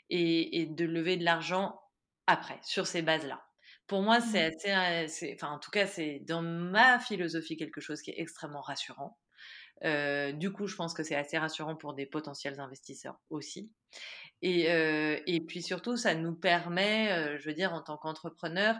[0.10, 1.80] et, de lever de l'argent
[2.28, 3.44] après, sur ces bases-là.
[3.88, 4.72] Pour moi, c'est mmh.
[4.72, 9.17] assez, enfin, en tout cas, c'est dans ma philosophie quelque chose qui est extrêmement rassurant.
[9.84, 13.72] Euh, du coup, je pense que c'est assez rassurant pour des potentiels investisseurs aussi.
[14.41, 18.76] Et, euh, puis surtout, ça nous permet, euh, je veux dire, en tant qu'entrepreneur,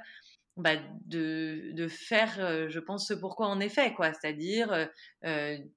[0.58, 4.12] bah, de, faire, je pense, ce pourquoi est fait, quoi.
[4.14, 4.90] C'est-à-dire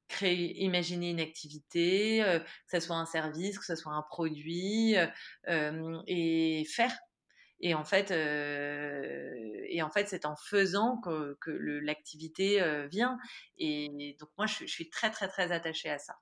[0.09, 2.23] créer, imaginer une activité,
[2.69, 4.97] que ce soit un service, que ce soit un produit,
[5.47, 6.93] et faire.
[7.67, 11.51] Et en fait, et en fait, c'est en faisant que,
[11.83, 13.19] l'activité vient.
[13.57, 16.15] Et donc moi, je, suis très très très attachée à ça.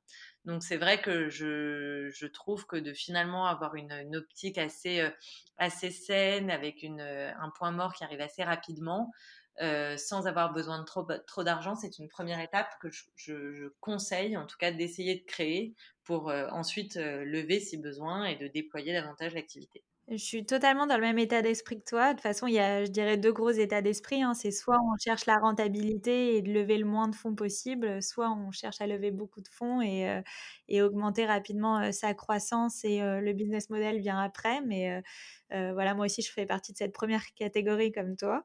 [0.44, 5.11] Donc c'est vrai que je, trouve que de finalement avoir une, optique assez, euh,
[5.59, 9.12] assez saine, avec euh, un point mort qui arrive assez rapidement,
[9.61, 14.46] euh, sans avoir besoin de trop, d'argent, c'est une première étape que je, conseille, en
[14.46, 15.74] tout cas d'essayer de créer
[16.05, 19.85] pour euh, ensuite lever si besoin et de déployer davantage l'activité.
[20.08, 22.08] Je suis totalement dans le même état d'esprit que toi.
[22.08, 24.22] De toute façon, il y a, je dirais, deux gros états d'esprit.
[24.22, 24.34] Hein.
[24.34, 28.30] C'est soit on cherche la rentabilité et de lever le moins de fonds possible, soit
[28.30, 30.20] on cherche à lever beaucoup de fonds et, euh,
[30.68, 34.60] et augmenter rapidement euh, sa croissance et euh, le business model vient après.
[34.62, 35.02] Mais
[35.50, 38.44] voilà, moi aussi, je fais partie de cette première catégorie comme toi.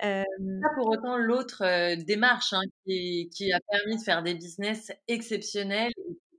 [0.00, 0.24] Pas
[0.76, 5.92] pour autant l'autre démarche hein, qui, a permis de faire des business exceptionnels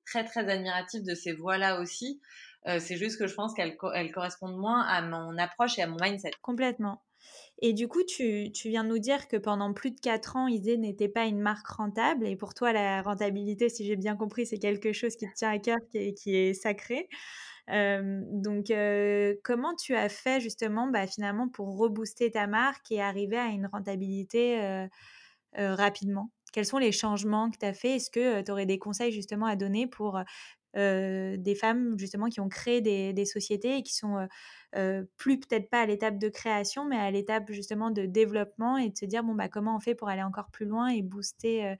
[0.05, 2.19] très très admiratif de ces voies-là aussi.
[2.67, 5.87] Euh, c'est juste que je pense qu'elles elle correspondent moins à mon approche et à
[5.87, 6.31] mon mindset.
[6.41, 7.01] Complètement.
[7.61, 10.47] Et du coup, tu, tu, viens de nous dire que pendant plus de 4 ans,
[10.47, 12.25] Isée n'était pas une marque rentable.
[12.25, 15.51] Et pour toi, la rentabilité, si j'ai bien compris, c'est quelque chose qui te tient
[15.51, 17.09] à cœur, qui est, qui est sacré.
[17.69, 23.01] Euh, donc, euh, comment tu as fait justement bah, finalement pour rebooster ta marque et
[23.01, 24.87] arriver à une rentabilité
[25.55, 26.31] rapidement?
[26.53, 27.97] Quels sont les changements que tu as fait?
[27.97, 30.19] Est-ce que tu aurais des conseils justement à donner pour
[30.75, 34.27] des femmes justement qui ont créé des, sociétés et qui sont
[35.17, 38.97] plus peut-être pas à l'étape de création, mais à l'étape justement de développement et de
[38.97, 41.75] se dire bon bah comment on fait pour aller encore plus loin et booster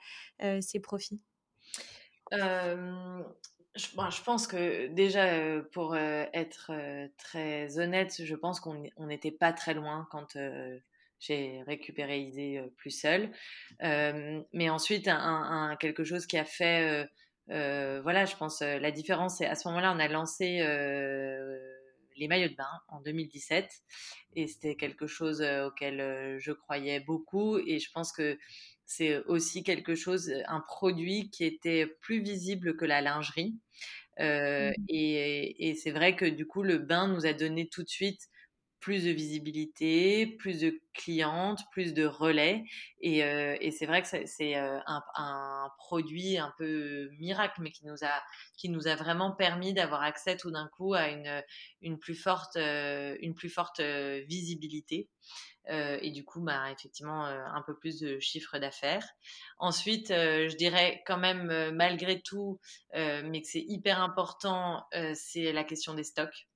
[0.62, 1.22] ses profits?
[3.76, 6.72] Je, pense que déjà, pour être
[7.18, 10.38] très honnête, je pense qu'on n'était pas très loin quand,
[11.20, 13.32] j'ai récupéré Isée plus seule.
[13.82, 15.10] mais ensuite,
[15.80, 17.08] quelque chose qui a fait,
[17.50, 20.60] voilà, je pense, la différence, c'est à ce moment-là, on a lancé
[22.16, 23.70] les maillots de bain en 2017
[24.36, 28.38] et c'était quelque chose auquel je croyais beaucoup et je pense que
[28.86, 33.56] c'est aussi quelque chose, un produit qui était plus visible que la lingerie.
[34.18, 37.88] Mmh et, et c'est vrai que du coup, le bain nous a donné tout de
[37.88, 38.28] suite
[38.80, 42.64] plus de visibilité, plus de clientes, plus de relais.
[43.02, 47.72] Et, euh, et c'est vrai que c'est euh, un, un, produit un peu miracle, mais
[47.72, 48.22] qui nous a,
[48.58, 51.44] qui nous a vraiment permis d'avoir accès tout d'un coup à une,
[51.82, 55.10] une plus forte, euh, une plus forte visibilité.
[55.70, 59.06] Euh, et du coup, bah, effectivement, un peu plus de chiffre d'affaires.
[59.60, 62.60] Ensuite, je dirais quand même, malgré tout,
[62.94, 66.49] mais que c'est hyper important, c'est la question des stocks.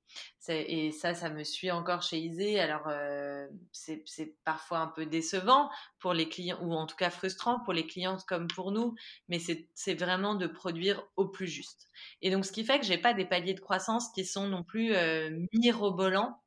[0.49, 2.59] Et ça, ça me suit encore chez Isée.
[2.59, 7.59] Alors, euh, c'est parfois un peu décevant pour les clients, ou en tout cas frustrant
[7.61, 8.95] pour les clientes comme pour nous,
[9.29, 11.87] mais c'est vraiment de produire au plus juste.
[12.21, 14.63] Et donc, ce qui fait que j'ai pas des paliers de croissance qui sont non
[14.63, 16.37] plus euh, mirobolants.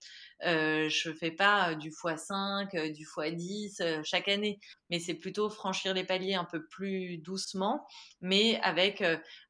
[0.43, 4.59] Je fais pas du x5, du x10 chaque année,
[4.91, 7.87] mais c'est plutôt franchir les paliers un peu plus doucement,
[8.21, 9.03] mais avec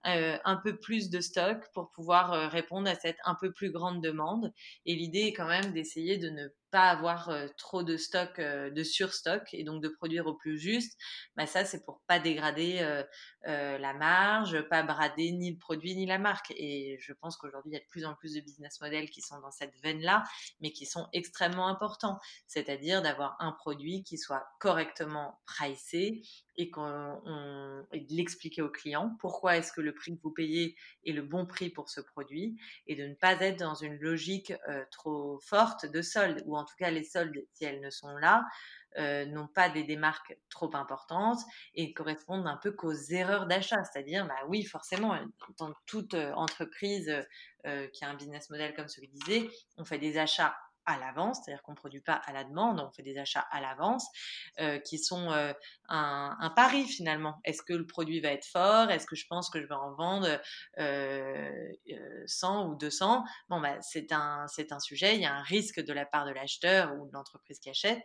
[0.05, 4.53] un peu plus de stock pour pouvoir répondre à cette un peu plus grande demande.
[4.85, 9.49] Et l'idée est quand même d'essayer de ne pas avoir trop de stock, de surstock
[9.55, 10.99] et donc de produire au plus juste,
[11.35, 13.03] bah ça c'est pour pas dégrader
[13.45, 16.51] la marge, pas brader ni le produit ni la marque.
[16.51, 19.23] Et je pense qu'aujourd'hui il y a de plus en plus de business models qui
[19.23, 20.23] sont dans cette veine-là,
[20.61, 22.19] mais qui sont extrêmement importants.
[22.47, 26.21] C'est-à-dire d'avoir un produit qui soit correctement pricé
[26.57, 31.23] et, de l'expliquer au client pourquoi est-ce que le prix que vous payez est le
[31.23, 34.53] bon prix pour ce produit et de ne pas être dans une logique
[34.91, 38.45] trop forte de solde ou en tout cas les soldes si elles ne sont là
[38.99, 41.41] euh, n'ont pas des démarques trop importantes
[41.75, 43.85] et correspondent un peu qu'aux erreurs d'achat.
[43.85, 45.15] C'est-à-dire, bah oui, forcément,
[45.59, 47.13] dans toute entreprise
[47.93, 50.57] qui a un business model comme celui disait, on fait des achats
[50.87, 53.61] à l'avance, c'est-à-dire qu'on ne produit pas à la demande, on fait des achats à
[53.61, 54.07] l'avance,
[54.61, 55.53] euh, qui sont euh,
[55.89, 57.41] un, pari finalement.
[57.45, 58.91] Est-ce que le produit va être fort?
[58.91, 60.41] Est-ce que je pense que je vais en vendre
[60.79, 61.73] euh,
[62.27, 64.47] 100 ou 200 Bon, bah, c'est un,
[64.79, 67.71] sujet, il y a un risque de la part de l'acheteur ou de l'entreprise qui
[67.71, 68.03] achète.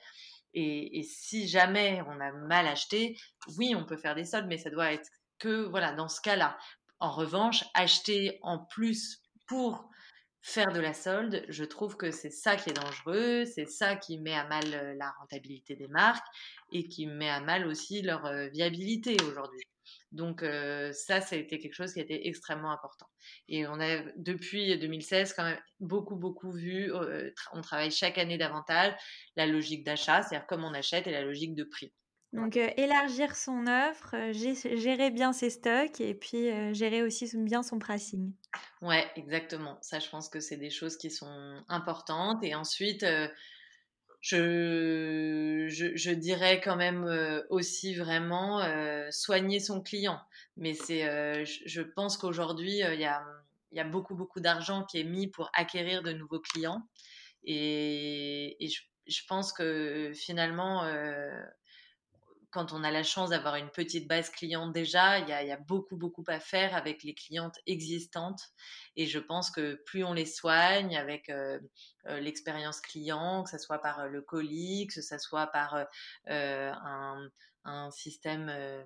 [0.54, 3.18] Et, et, si jamais on a mal acheté,
[3.58, 6.58] oui, on peut faire des soldes, mais ça doit être que voilà dans ce cas-là.
[7.00, 9.90] En revanche, acheter en plus pour
[10.42, 14.18] faire de la solde, je trouve que c'est ça qui est dangereux, c'est ça qui
[14.20, 16.26] met à mal euh, la rentabilité des marques
[16.72, 19.62] et qui met à mal aussi leur euh, viabilité aujourd'hui.
[20.12, 23.08] Donc euh, ça, ça a été quelque chose qui a été extrêmement important.
[23.48, 26.92] Et on a depuis 2016 quand même beaucoup beaucoup vu.
[27.54, 28.94] on travaille chaque année davantage
[29.36, 31.94] la logique d'achat, c'est-à-dire comme on achète et la logique de prix.
[32.34, 38.32] Donc élargir son offre, gérer bien ses stocks et puis gérer aussi bien son pricing.
[38.82, 39.78] Ouais, exactement.
[39.82, 42.42] Ça, je pense que c'est des choses qui sont importantes.
[42.44, 43.06] Et ensuite,
[44.22, 47.06] je, je, dirais quand même
[47.50, 48.62] aussi vraiment
[49.12, 50.20] soigner son client.
[50.56, 53.26] Mais c'est, je, pense qu'aujourd'hui, il y a,
[53.74, 56.82] y a beaucoup, beaucoup d'argent qui est mis pour acquérir de nouveaux clients.
[57.44, 60.86] Et, et je, je, pense que finalement,
[62.52, 65.96] quand on a la chance d'avoir une petite base client déjà, il y, a, beaucoup,
[65.96, 68.42] beaucoup à faire avec les clientes existantes.
[68.98, 71.60] Et je pense que plus on les soigne avec euh,
[72.08, 75.86] euh, l'expérience client, que ce soit par euh, le colis, que ce soit par
[76.28, 77.30] un,
[77.64, 78.84] un système euh,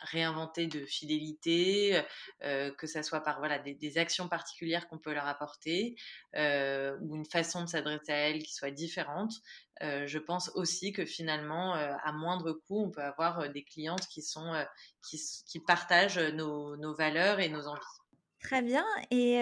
[0.00, 2.02] réinventé de fidélité,
[2.42, 5.94] euh, que ça soit par voilà des, actions particulières qu'on peut leur apporter
[6.36, 9.32] euh, ou une façon de s'adresser à elles qui soit différente.
[9.80, 14.52] je pense aussi que finalement, à moindre coût, on peut avoir des clientes qui sont
[15.02, 18.03] qui, qui partagent nos, nos valeurs et nos envies.
[18.44, 18.84] Très bien.
[19.10, 19.32] Et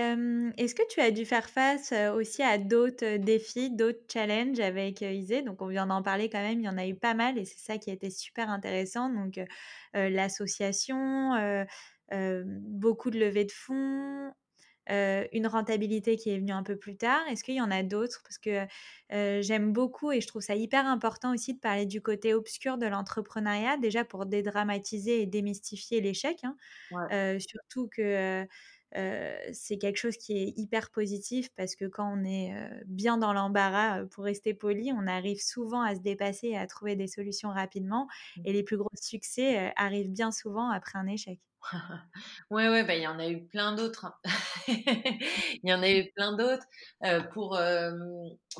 [0.58, 5.42] est-ce que tu as dû faire face aussi à d'autres défis, d'autres challenges avec Isée
[5.42, 7.44] Donc, on vient d'en parler quand même, il y en a eu pas mal et
[7.44, 9.10] c'est ça qui a été super intéressant.
[9.10, 9.40] Donc,
[9.92, 11.66] l'association,
[12.12, 14.32] beaucoup de levées de fonds,
[14.88, 17.22] une rentabilité qui est venue un peu plus tard.
[17.28, 18.22] Est-ce qu'il y en a d'autres?
[18.24, 18.66] Parce que
[19.42, 22.86] j'aime beaucoup et je trouve ça hyper important aussi de parler du côté obscur de
[22.86, 26.44] l'entrepreneuriat, déjà pour dédramatiser et démystifier l'échec.
[26.44, 26.56] Hein.
[27.40, 28.46] surtout que
[29.52, 32.54] c'est quelque chose qui est hyper positif parce que quand on est
[32.86, 36.96] bien dans l'embarras, pour rester poli, on arrive souvent à se dépasser et à trouver
[36.96, 38.06] des solutions rapidement.
[38.36, 38.42] Mmh.
[38.46, 41.40] Et les plus gros succès arrivent bien souvent après un échec.
[42.50, 44.06] ouais, ouais, bah, il y en a eu plein d'autres.
[44.06, 44.14] Hein.
[44.68, 46.64] il y en a eu plein d'autres.
[47.04, 47.92] Euh, pour, euh,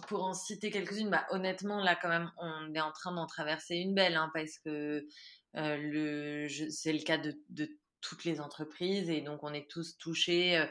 [0.09, 3.77] pour en citer quelques-unes, bah, honnêtement, là, quand même, on est en train d'en traverser
[3.77, 5.07] une belle, hein, parce que
[5.57, 7.68] euh, le, c'est le cas de, de
[8.03, 10.62] toutes les entreprises et donc on est tous touchés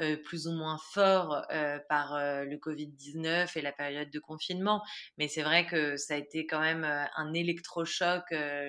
[0.00, 4.84] euh, plus ou moins fort euh, par euh, le Covid-19 et la période de confinement.
[5.16, 8.22] Mais c'est vrai que ça a été quand même un électrochoc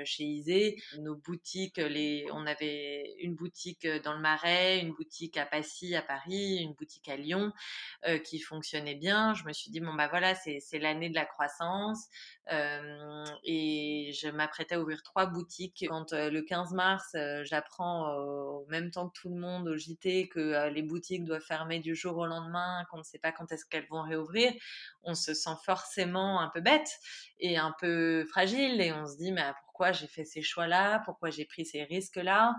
[0.06, 0.82] chez Isée.
[1.00, 6.02] Nos boutiques, les, on avait une boutique dans le Marais, une boutique à Passy, à
[6.02, 7.52] Paris, une boutique à Lyon
[8.24, 9.34] qui fonctionnait bien.
[9.34, 12.08] Je me suis dit, bon, bah voilà, c'est l'année de la croissance.
[13.44, 15.86] Et je m'apprêtais à ouvrir trois boutiques.
[15.88, 20.70] Quand le 15 mars, j'apprends au même temps que tout le monde au JT que
[20.70, 23.88] les boutiques doit fermer du jour au lendemain, qu'on ne sait pas quand est-ce qu'elles
[23.90, 24.54] vont réouvrir,
[25.04, 26.90] on se sent forcément un peu bête
[27.40, 31.30] et un peu fragile et on se dit mais pourquoi j'ai fait ces choix-là, pourquoi
[31.30, 32.54] j'ai pris ces risques-là?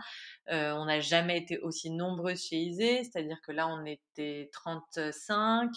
[0.51, 5.71] Euh, on n'a jamais été aussi nombreux chez Isée, c'est-à-dire que là on était 35.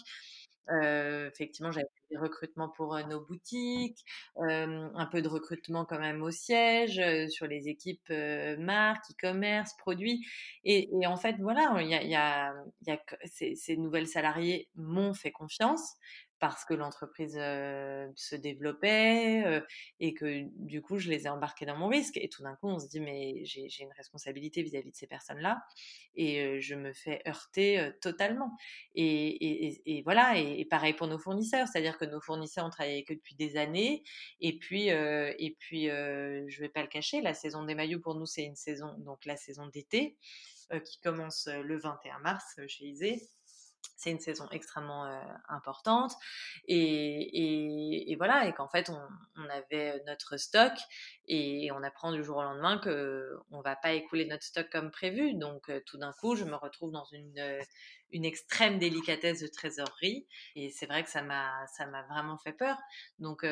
[0.70, 4.04] Effectivement, j'avais des recrutements pour nos boutiques,
[4.38, 8.10] un peu de recrutement quand même au siège, sur les équipes
[8.58, 10.26] marques, e-commerce, produits.
[10.64, 12.54] Et, en fait, voilà, y a
[13.26, 15.96] ces, ces nouvelles salariés m'ont fait confiance
[16.44, 19.64] parce que l'entreprise se développait
[20.02, 22.68] et que du coup je les ai embarqués dans mon risque et tout d'un coup
[22.68, 25.64] on se dit mais j'ai une responsabilité vis-à-vis de ces personnes-là
[26.16, 28.58] et je me fais heurter totalement
[28.94, 33.36] et, voilà et, pareil pour nos fournisseurs c'est-à-dire que nos fournisseurs ont travaillé que depuis
[33.36, 34.04] des années
[34.42, 38.26] et puis et puis je vais pas le cacher la saison des maillots pour nous
[38.26, 40.18] c'est une saison donc la saison d'été
[40.84, 43.30] qui commence le 21 mars chez Isée
[43.98, 45.06] c'est une saison extrêmement
[45.50, 46.14] importante
[46.68, 50.74] et, et, voilà et qu'en fait on, avait notre stock
[51.28, 54.92] et on apprend du jour au lendemain que on va pas écouler notre stock comme
[54.92, 55.36] prévu.
[55.36, 57.60] Donc tout d'un coup je me retrouve dans une
[58.12, 62.54] une extrême délicatesse de trésorerie et c'est vrai que ça m'a ça m'a vraiment fait
[62.54, 62.78] peur.
[63.20, 63.46] Donc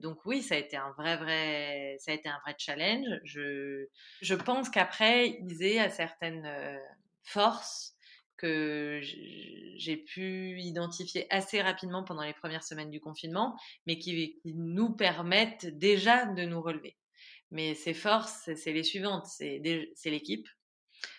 [0.00, 3.08] donc oui ça a été un vrai vrai ça a été un vrai challenge.
[3.24, 3.86] Je
[4.20, 6.80] je pense qu'après Isée a certaines
[7.22, 7.91] forces
[8.42, 9.00] que
[9.76, 15.66] j'ai pu identifier assez rapidement pendant les premières semaines du confinement, mais qui, nous permettent
[15.78, 16.96] déjà de nous relever.
[17.52, 19.26] Mais ces forces, c'est les suivantes.
[19.26, 19.60] C'est
[20.06, 20.48] l'équipe.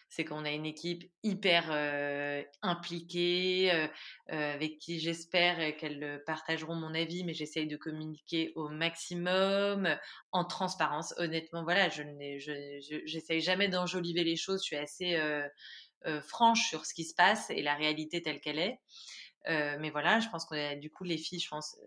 [0.09, 3.87] C'est qu'on a une équipe hyper euh, impliquée, euh,
[4.31, 9.89] euh, avec qui j'espère qu'elles partageront mon avis, mais j'essaye de communiquer au maximum,
[10.31, 11.15] en transparence.
[11.17, 14.61] Honnêtement, voilà, je n'essaye jamais d'enjoliver les choses.
[14.61, 15.17] Je suis assez
[16.21, 18.79] franche sur ce qui se passe et la réalité telle qu'elle est.
[19.49, 21.77] Euh, mais voilà, je pense que du coup, les filles, je pense,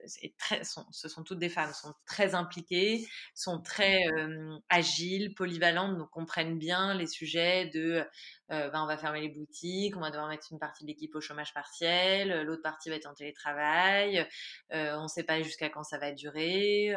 [0.91, 6.59] ce sont toutes des femmes, sont très impliquées, sont très euh, agiles, polyvalentes, donc comprennent
[6.59, 8.05] bien les sujets de
[8.51, 11.15] euh, ben, on va fermer les boutiques, on va devoir mettre une partie de l'équipe
[11.15, 14.27] au chômage partiel, l'autre partie va être en télétravail,
[14.73, 16.95] on ne sait pas jusqu'à quand ça va durer,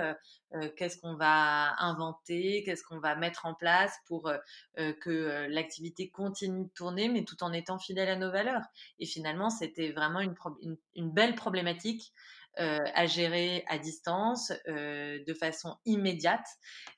[0.75, 4.31] qu'est-ce qu'on va inventer, qu'est-ce qu'on va mettre en place pour
[4.75, 8.63] que l'activité continue de tourner, mais tout en étant fidèle à nos valeurs.
[8.99, 12.13] Et finalement, c'était vraiment une, belle problématique
[12.59, 16.45] euh, à gérer à distance euh, de façon immédiate.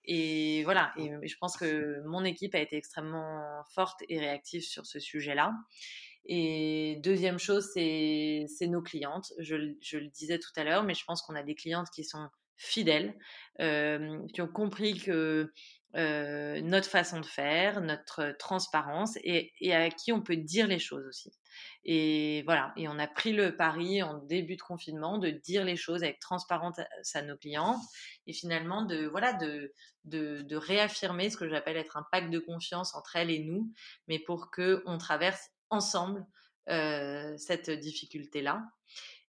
[0.05, 3.41] Et voilà, et je pense que mon équipe a été extrêmement
[3.75, 5.53] forte et réactive sur ce sujet-là.
[6.25, 9.33] Et deuxième chose, c'est nos clientes.
[9.39, 12.03] Je, je, le disais tout à l'heure, mais je pense qu'on a des clientes qui
[12.03, 12.29] sont
[12.61, 13.17] fidèles,
[13.59, 15.51] euh, qui ont compris que
[15.95, 21.06] euh, notre façon de faire, notre transparence et, à qui on peut dire les choses
[21.06, 21.32] aussi.
[21.84, 25.75] Et voilà, et on a pris le pari en début de confinement de dire les
[25.75, 26.80] choses avec transparence
[27.13, 27.82] à, nos clientes
[28.25, 29.73] et finalement de voilà de,
[30.06, 33.73] de, réaffirmer ce que j'appelle être un pacte de confiance entre elles et nous,
[34.08, 36.25] mais pour que on traverse ensemble
[36.69, 38.41] euh, cette difficulté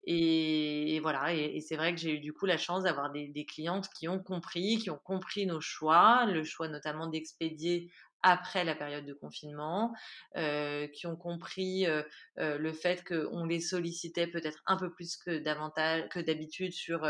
[0.06, 3.46] Et, voilà, et, c'est vrai que j'ai eu du coup la chance d'avoir des, des,
[3.46, 7.92] clientes qui ont compris, qui ont compris nos choix, le choix notamment d'expédier
[8.24, 9.94] après la période de confinement,
[10.38, 12.04] euh, qui ont compris euh,
[12.40, 17.06] euh, le fait qu'on les sollicitait peut-être un peu plus que davantage que d'habitude sur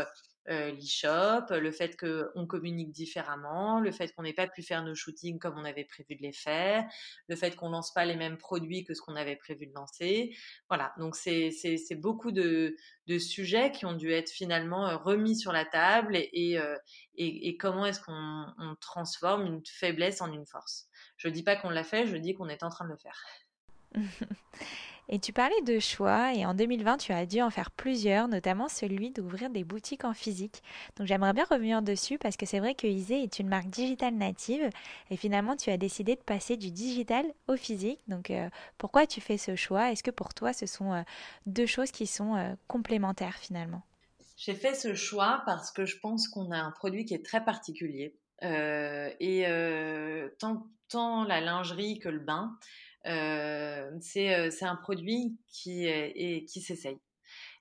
[0.48, 4.94] euh, l'e-shop, le fait qu'on communique différemment, le fait qu'on n'ait pas pu faire nos
[4.94, 6.84] shootings comme on avait prévu de les faire,
[7.28, 10.36] le fait qu'on lance pas les mêmes produits que ce qu'on avait prévu de lancer.
[10.68, 11.52] Voilà, donc c'est
[11.94, 12.76] beaucoup de,
[13.06, 16.76] de, sujets qui ont dû être finalement euh, remis sur la table et, euh,
[17.14, 20.88] et, et comment est-ce qu'on transforme une faiblesse en une force.
[21.18, 23.24] Je dis pas qu'on l'a fait, je dis qu'on est en train de le faire.
[25.08, 28.68] Et tu parlais de choix, et en 2020, tu as dû en faire plusieurs, notamment
[28.68, 30.62] celui d'ouvrir des boutiques en physique.
[30.96, 34.14] Donc j'aimerais bien revenir dessus parce que c'est vrai que Isée est une marque digitale
[34.14, 34.70] native,
[35.10, 37.98] et finalement tu as décidé de passer du digital au physique.
[38.06, 38.48] Donc euh,
[38.78, 39.90] pourquoi tu fais ce choix?
[39.90, 41.02] Est-ce que pour toi ce sont euh,
[41.46, 43.82] deux choses qui sont euh, complémentaires finalement?
[44.36, 47.44] J'ai fait ce choix parce que je pense qu'on a un produit qui est très
[47.44, 48.16] particulier.
[48.40, 49.46] et
[50.38, 52.56] tant, tant la lingerie que le bain,
[53.04, 56.98] c'est un produit qui, est, qui s'essaye.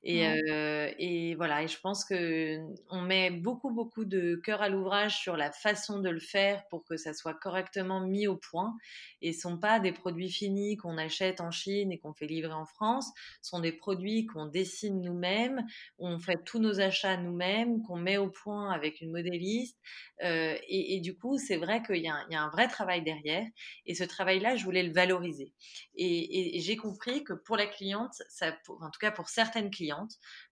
[0.04, 2.58] Et, euh, et, voilà, et je pense que
[2.90, 6.84] on met beaucoup beaucoup de cœur à l'ouvrage sur la façon de le faire pour
[6.86, 8.76] que ça soit correctement mis au point.
[9.22, 12.54] Et ce sont pas des produits finis qu'on achète en Chine et qu'on fait livrer
[12.54, 13.12] en France.
[13.44, 15.68] Ce sont des produits qu'on dessine nous-mêmes,
[16.00, 19.78] on fait tous nos achats nous-mêmes, qu'on met au point avec une modéliste.
[20.24, 23.46] Euh, et, et, du coup, c'est vrai qu'il y, y, a un vrai travail derrière.
[23.86, 25.52] Et ce travail-là, je voulais le valoriser.
[25.96, 29.91] Et, et j'ai compris que pour la cliente, ça, en tout cas pour certaines clientes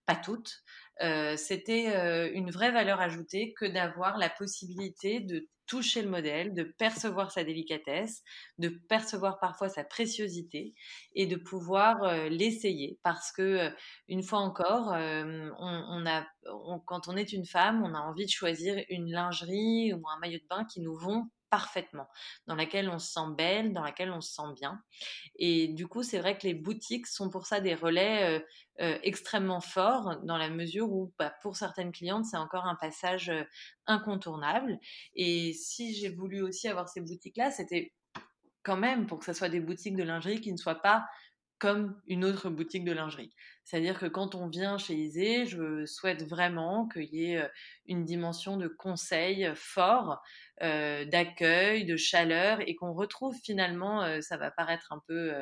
[0.06, 0.62] pas toutes,
[1.02, 6.52] euh, c'était euh, une vraie valeur ajoutée que d'avoir la possibilité de toucher le modèle,
[6.52, 8.22] de percevoir sa délicatesse,
[8.58, 10.74] de percevoir parfois sa préciosité
[11.14, 12.98] et de pouvoir euh, l'essayer.
[13.02, 13.70] Parce que,
[14.08, 16.26] une fois encore, on, a,
[16.86, 20.40] quand on est une femme, on a envie de choisir une lingerie ou un maillot
[20.40, 22.08] de bain qui nous vont parfaitement,
[22.46, 24.80] dans laquelle on se sent belle, dans laquelle on se sent bien.
[25.36, 28.40] Et du coup, c'est vrai que les boutiques sont pour ça des relais euh,
[28.80, 33.28] euh, extrêmement forts, dans la mesure où, bah, pour certaines clientes, c'est encore un passage
[33.28, 33.44] euh,
[33.86, 34.78] incontournable.
[35.14, 37.92] Et si j'ai voulu aussi avoir ces boutiques-là, c'était
[38.62, 41.06] quand même pour que ce soit des boutiques de lingerie qui ne soient pas
[41.60, 43.32] comme une autre boutique de lingerie.
[43.64, 47.48] C'est-à-dire que quand on vient chez Isée, je souhaite vraiment qu'il y ait
[47.86, 50.20] une dimension de conseil fort,
[50.62, 55.32] euh, d'accueil, de chaleur, et qu'on retrouve finalement, ça va paraître un peu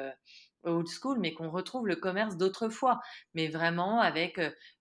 [0.64, 3.00] old school, mais qu'on retrouve le commerce d'autrefois,
[3.32, 4.38] mais vraiment avec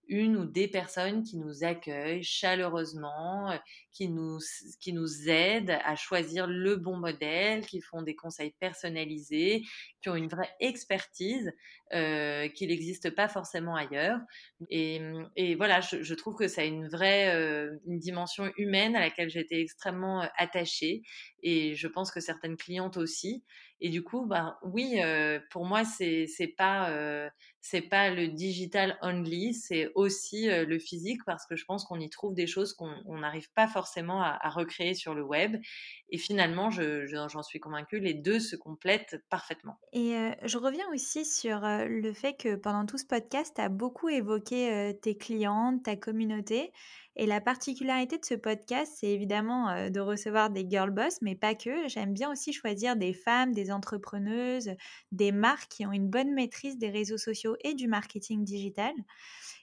[0.08, 3.58] une ou des personnes qui nous accueillent chaleureusement, euh,
[3.98, 4.38] qui nous,
[4.80, 9.64] qui nous aident à choisir le bon modèle, qui font des conseils personnalisés,
[10.02, 11.52] qui ont une vraie expertise
[11.94, 14.20] euh, qui n'existe pas forcément ailleurs.
[14.70, 19.30] Et, voilà, je, trouve que ça a une vraie euh, une dimension humaine à laquelle
[19.30, 21.02] j'étais extrêmement euh, attachée
[21.42, 23.44] et je pense que certaines clientes aussi.
[23.80, 26.92] Et du coup, bah oui, euh, pour moi, c'est c'est pas
[27.90, 32.34] pas le digital only, c'est aussi le physique parce que je pense qu'on y trouve
[32.34, 35.58] des choses qu'on n'arrive pas forcément à, à, recréer sur le web.
[36.10, 39.80] Et finalement, j'en je, j'en suis convaincue, les deux se complètent parfaitement.
[39.94, 43.62] Et euh, je reviens aussi sur euh, le fait que pendant tout ce podcast, tu
[43.62, 46.72] as beaucoup évoqué euh, tes clientes, ta communauté.
[47.20, 51.56] Et la particularité de ce podcast, c'est évidemment de recevoir des girl boss, mais pas
[51.56, 51.88] que.
[51.88, 54.70] J'aime bien aussi choisir des femmes, des entrepreneuses,
[55.12, 58.94] des marques qui ont une bonne maîtrise des réseaux sociaux et du marketing digital.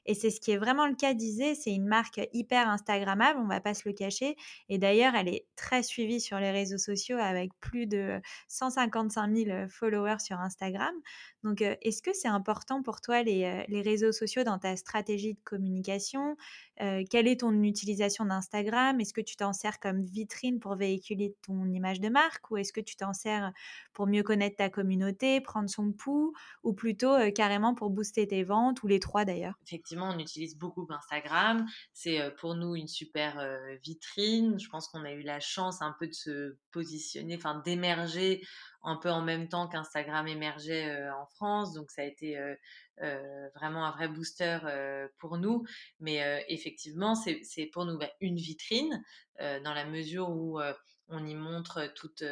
[0.07, 1.55] Et c'est ce qui est vraiment le cas d'Isée.
[1.55, 4.37] C'est une marque hyper Instagrammable, on va pas se le cacher.
[4.69, 9.69] Et d'ailleurs, elle est très suivie sur les réseaux sociaux avec plus de 155 000
[9.69, 10.95] followers sur Instagram.
[11.43, 14.77] Donc, euh, est-ce que c'est important pour toi les, euh, les, réseaux sociaux dans ta
[14.77, 16.37] stratégie de communication?
[16.81, 19.01] Euh, Quelle est ton utilisation d'Instagram?
[19.01, 22.51] Est-ce que tu t'en sers comme vitrine pour véhiculer ton image de marque?
[22.51, 23.53] Ou est-ce que tu t'en sers
[23.93, 26.33] pour mieux connaître ta communauté, prendre son pouls?
[26.63, 28.83] Ou plutôt euh, carrément pour booster tes ventes?
[28.83, 29.59] Ou les trois d'ailleurs?
[30.03, 31.67] On utilise beaucoup Instagram.
[31.93, 34.59] C'est euh, pour nous une super euh, vitrine.
[34.59, 38.43] Je pense qu'on a eu la chance un peu de se positionner, enfin d'émerger
[38.83, 41.73] un peu en même temps qu'Instagram émergeait euh, en France.
[41.75, 42.39] Donc ça a été
[43.57, 44.59] vraiment un vrai booster
[45.19, 45.65] pour nous.
[45.99, 49.03] Mais effectivement, c'est pour nous bah, une vitrine
[49.41, 50.61] dans la mesure où
[51.09, 52.25] on y montre toutes,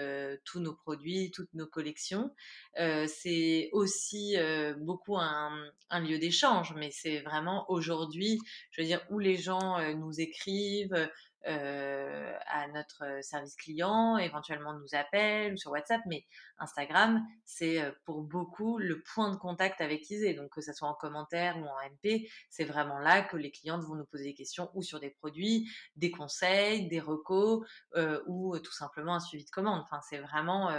[0.44, 2.34] tous nos produits, toutes nos collections.
[2.76, 4.36] c'est aussi
[4.78, 5.52] beaucoup un,
[5.90, 8.38] un lieu d'échange, mais c'est vraiment aujourd'hui,
[8.70, 11.08] je veux dire, où les gens nous écrivent,
[11.46, 16.24] euh, à notre service client, éventuellement nous appellent ou sur WhatsApp, mais
[16.58, 20.34] Instagram, c'est euh, pour beaucoup le point de contact avec Isée.
[20.34, 23.82] Donc que ce soit en commentaire ou en MP, c'est vraiment là que les clientes
[23.82, 27.66] vont nous poser des questions ou sur des produits, des conseils, des recos
[27.96, 29.82] euh, ou tout simplement un suivi de commande.
[29.82, 30.70] Enfin, c'est vraiment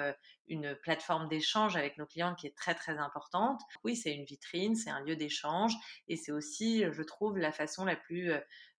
[0.48, 3.60] une plateforme d'échange avec nos clients qui est très très importante.
[3.84, 5.74] Oui, c'est une vitrine, c'est un lieu d'échange
[6.08, 8.32] et c'est aussi, je trouve, la façon la plus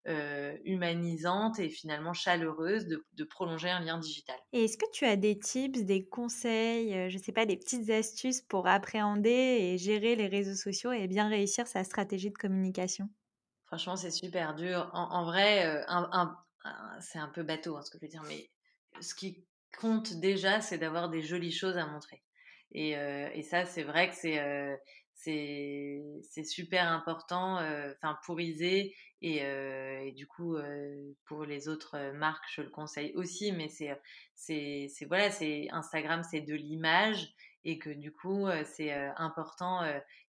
[0.07, 4.37] euh, humanisante et finalement chaleureuse de, de, prolonger un lien digital.
[4.53, 7.57] Et est-ce que tu as des tips, des conseils, euh, je ne sais pas, des
[7.57, 12.37] petites astuces pour appréhender et gérer les réseaux sociaux et bien réussir sa stratégie de
[12.37, 13.09] communication?
[13.65, 14.91] Franchement, c'est super dur.
[14.93, 18.05] En, en vrai, euh, un, un, un, c'est un peu bateau hein, ce que je
[18.05, 18.51] veux dire, mais
[19.01, 19.47] ce qui
[19.79, 22.23] compte déjà, c'est d'avoir des jolies choses à montrer.
[22.73, 24.39] Et, euh, et ça, c'est vrai que c'est
[25.17, 28.95] c'est super important enfin pour Isée
[29.25, 29.39] et,
[30.07, 30.57] et, du coup
[31.25, 33.99] pour les autres marques je le conseille aussi mais c'est
[34.35, 37.33] c'est voilà c'est Instagram c'est de l'image
[37.65, 39.81] et que du coup c'est important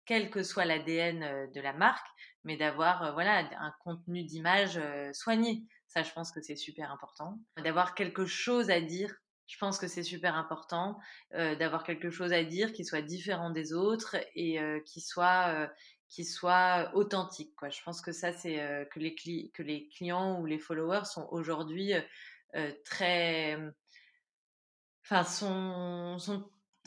[0.07, 2.07] quel que soit l'ADN de la marque
[2.45, 4.81] mais d'avoir voilà un contenu d'image
[5.13, 5.65] soigné.
[5.89, 7.39] Ça je pense que c'est super important.
[7.57, 9.15] D'avoir quelque chose à dire
[9.47, 10.99] je pense que c'est super important
[11.35, 15.49] euh, d'avoir quelque chose à dire qui soit différent des autres et euh, qui soit
[15.49, 15.67] euh,
[16.09, 17.53] qui soit authentique.
[17.69, 19.15] Je pense que ça, c'est que, les
[19.53, 21.95] que les clients ou les followers sont aujourd'hui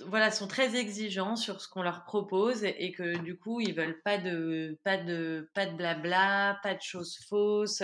[0.05, 4.01] voilà, sont très exigeants sur ce qu'on leur propose et que du coup, ils veulent
[4.03, 7.84] pas de, pas de, pas de blabla, pas de choses fausses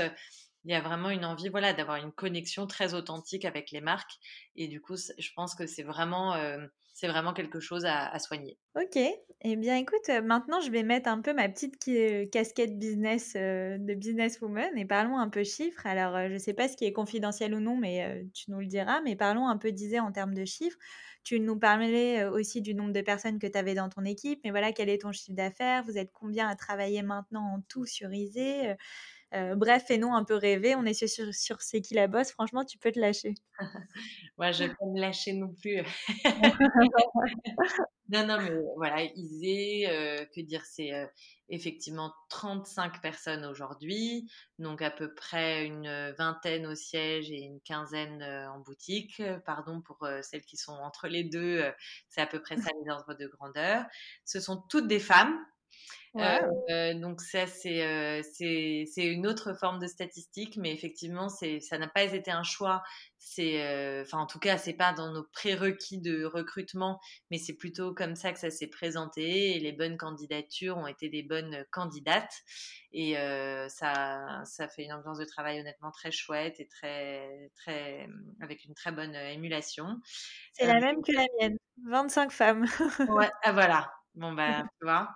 [0.65, 4.13] il y a vraiment une envie voilà d'avoir une connexion très authentique avec les marques
[4.55, 6.65] et du coup je pense que c'est vraiment euh,
[7.01, 8.57] vraiment quelque chose à, soigner.
[8.75, 8.97] Ok,
[9.41, 13.33] eh bien écoute, euh, maintenant je vais mettre un peu ma petite euh, casquette business
[13.33, 15.85] de businesswoman et parlons un peu chiffres.
[15.85, 18.67] Alors je ne sais pas ce qui est confidentiel ou non, mais tu nous le
[18.67, 20.77] diras, mais parlons un peu disais en termes de chiffres.
[21.23, 24.51] Tu nous parlais aussi du nombre de personnes que tu avais dans ton équipe, mais
[24.51, 25.83] voilà, quel est ton chiffre d'affaires?
[25.83, 28.75] Vous êtes combien à travailler maintenant en tout sur Isée
[29.33, 30.75] euh, bref, et non un peu rêver.
[30.75, 32.31] On est sur, sur, C'est qui la bosse.
[32.31, 33.33] Franchement, tu peux te lâcher.
[34.37, 35.81] Moi, je ne vais pas me lâcher non plus.
[38.09, 41.05] non, non, mais voilà, Isée, euh, que dire, c'est euh,
[41.49, 44.29] effectivement 35 personnes aujourd'hui,
[44.59, 49.21] donc à peu près une vingtaine au siège et une quinzaine en boutique.
[49.45, 51.63] Pardon pour celles qui sont entre les deux,
[52.09, 53.85] c'est à peu près ça les ordres de grandeur.
[54.25, 55.37] Ce sont toutes des femmes,
[56.15, 58.21] euh, donc ça c'est euh,
[58.97, 62.83] une autre forme de statistique, mais effectivement c'est ça n'a pas été un choix.
[63.17, 66.99] C'est euh, enfin en tout cas c'est pas dans nos prérequis de recrutement,
[67.31, 71.09] mais c'est plutôt comme ça que ça s'est présenté et les bonnes candidatures ont été
[71.09, 72.43] des bonnes candidates
[72.91, 73.15] et
[73.69, 78.07] ça ça fait une ambiance de travail honnêtement très chouette et très très
[78.39, 79.99] avec une très bonne émulation.
[80.53, 81.57] C'est la même que la mienne,
[81.87, 82.65] 25 femmes.
[83.09, 83.91] ouais, ah voilà.
[84.13, 85.09] Bon bah tu vois.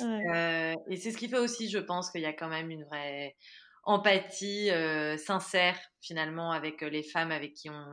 [0.00, 2.84] Euh, et c'est ce qui fait aussi, je pense, qu'il y a quand même une
[2.84, 3.36] vraie
[3.84, 7.86] empathie euh, sincère finalement avec euh, les femmes avec qui on,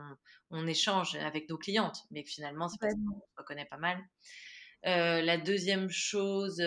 [0.51, 3.99] on, échange, avec nos clientes, mais finalement, c'est parce qu'on se reconnaît pas mal.
[4.85, 6.57] Euh, la deuxième chose,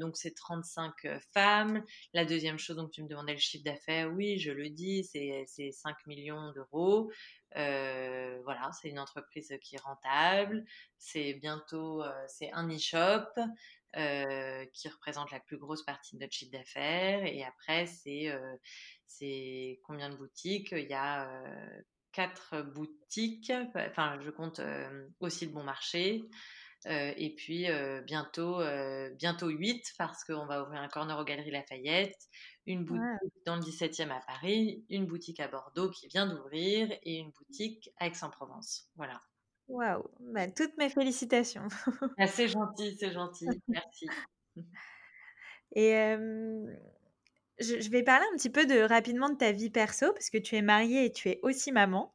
[0.00, 0.92] donc c'est 35
[1.32, 1.84] femmes.
[2.12, 5.70] La deuxième chose, donc tu me demandais le chiffre d'affaires, oui, je le dis, c'est
[5.70, 7.12] 5 millions d'euros.
[7.54, 10.64] Voilà, c'est une entreprise qui est rentable.
[10.98, 13.28] C'est bientôt, c'est un e-shop.
[13.96, 17.24] Euh, qui représente la plus grosse partie de notre chiffre d'affaires.
[17.26, 20.72] Et après, c'est euh, combien de boutiques?
[20.72, 23.52] Il y a euh, quatre boutiques.
[23.76, 24.60] Enfin, je compte
[25.20, 26.24] aussi le bon marché.
[26.86, 27.68] et puis
[28.04, 28.60] bientôt,
[29.16, 32.18] bientôt 8 parce qu'on va ouvrir un corner aux Galeries Lafayette,
[32.66, 37.18] une boutique dans le 17e à Paris, une boutique à Bordeaux qui vient d'ouvrir et
[37.18, 38.88] une boutique à Aix-en-Provence.
[38.96, 39.22] Voilà.
[39.68, 41.68] Waouh, bah, toutes mes félicitations.
[42.18, 44.06] Ah, c'est gentil, c'est gentil, merci.
[45.74, 45.92] Et
[47.58, 50.56] je, vais parler un petit peu de, rapidement de ta vie perso, parce que tu
[50.56, 52.14] es mariée et tu es aussi maman.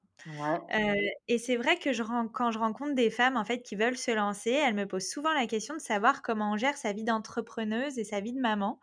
[1.28, 4.12] et c'est vrai que je, quand je rencontre des femmes en fait qui veulent se
[4.12, 7.98] lancer, elles me posent souvent la question de savoir comment on gère sa vie d'entrepreneuse
[7.98, 8.80] et sa vie de maman,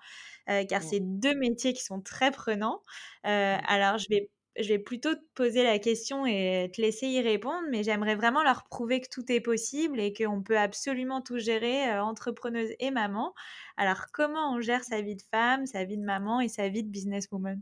[0.68, 2.82] car c'est deux métiers qui sont très prenants.
[3.22, 4.28] alors je vais
[4.58, 8.42] je vais plutôt te poser la question et te laisser y répondre, mais j'aimerais vraiment
[8.42, 12.90] leur prouver que tout est possible et qu'on peut absolument tout gérer, euh, entrepreneuse et
[12.90, 13.34] maman.
[13.76, 16.82] Alors, comment on gère sa vie de femme, sa vie de maman et sa vie
[16.82, 17.60] de businesswoman?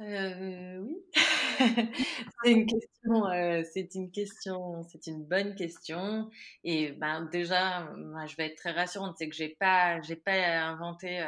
[0.00, 0.96] Euh, oui,
[2.42, 6.28] c'est une question, euh, c'est une question, c'est une bonne question.
[6.64, 7.88] Et ben déjà,
[8.26, 11.20] je vais être très rassurante, c'est que j'ai pas, pas inventé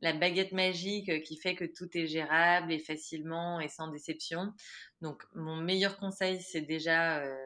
[0.00, 4.52] la baguette magique euh, qui fait que tout est gérable et facilement et sans déception.
[5.00, 7.36] Donc, mon meilleur conseil, c'est déjà, euh,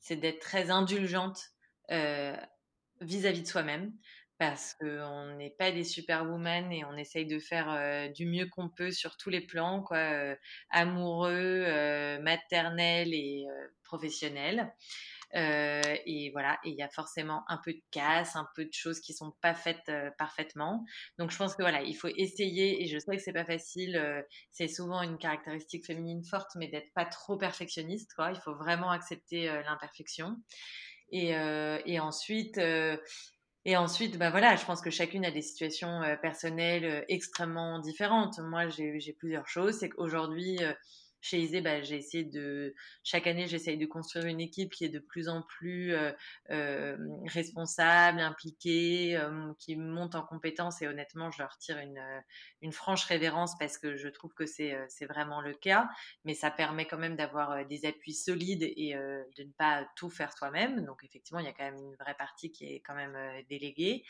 [0.00, 1.40] c'est d'être très indulgente
[1.90, 2.36] euh,
[3.00, 3.92] vis-à-vis de soi-même
[4.38, 8.90] parce qu'on n'est pas des superwoman et on essaye de faire du mieux qu'on peut
[8.90, 10.34] sur tous les plans, quoi,
[10.70, 11.64] amoureux,
[12.20, 13.46] maternel et
[13.84, 14.74] professionnel.
[15.36, 18.72] Euh, et voilà, et il y a forcément un peu de casse, un peu de
[18.72, 20.84] choses qui sont pas faites euh, parfaitement.
[21.18, 22.82] Donc je pense que voilà, il faut essayer.
[22.82, 23.96] Et je sais que c'est pas facile.
[23.96, 28.12] Euh, c'est souvent une caractéristique féminine forte, mais d'être pas trop perfectionniste.
[28.14, 28.30] Quoi.
[28.32, 30.36] Il faut vraiment accepter l'imperfection.
[31.10, 32.60] Et, et ensuite.
[33.66, 38.38] Et ensuite, bah voilà, je pense que chacune a des situations personnelles extrêmement différentes.
[38.38, 39.78] Moi, j'ai plusieurs choses.
[39.78, 40.58] C'est qu'aujourd'hui,
[41.24, 44.90] chez Isée, bah, j'ai essayé de chaque année, j'essaye de construire une équipe qui est
[44.90, 45.94] de plus en plus
[47.24, 49.18] responsable, impliquée,
[49.58, 50.82] qui monte en compétences.
[50.82, 52.02] Et honnêtement, je leur tire une,
[52.60, 55.88] une franche révérence parce que je trouve que c'est c'est vraiment le cas.
[56.26, 60.36] Mais ça permet quand même d'avoir des appuis solides et de ne pas tout faire
[60.36, 60.84] soi-même.
[60.84, 63.16] Donc effectivement, il y a quand même une vraie partie qui est quand même
[63.48, 64.04] déléguée.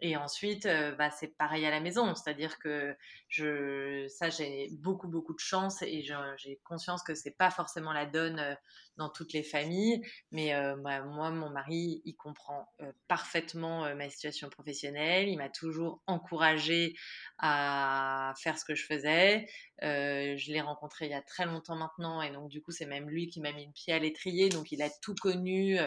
[0.00, 0.68] Et ensuite,
[0.98, 2.94] bah, c'est pareil à la maison, c'est-à-dire que
[3.28, 6.02] je, ça, j'ai beaucoup, beaucoup de chance et
[6.36, 8.56] j'ai conscience que c'est pas forcément la donne
[8.96, 10.00] dans toutes les familles,
[10.32, 12.68] mais moi, mon mari, il comprend
[13.08, 16.94] parfaitement ma situation professionnelle, il m'a toujours encouragé
[17.38, 19.46] à faire ce que je faisais.
[19.82, 23.08] je l'ai rencontré il y a très longtemps maintenant et donc du coup, c'est même
[23.10, 25.78] lui qui m'a mis une pied à l'étrier, donc il a tout connu,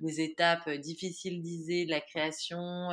[0.00, 2.90] les étapes difficiles d'Isée, de la création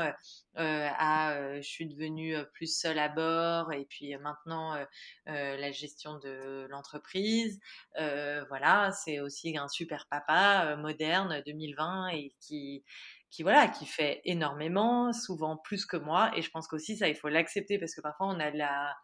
[0.55, 4.77] à je suis devenue plus seule à bord et puis maintenant
[5.25, 7.59] la gestion de l'entreprise.
[7.97, 12.83] voilà, c'est aussi super papa moderne 2020 et qui
[13.29, 16.31] qui voilà qui fait énormément, souvent plus que moi.
[16.37, 18.95] Et je pense qu'aussi ça il faut l'accepter parce que parfois on a la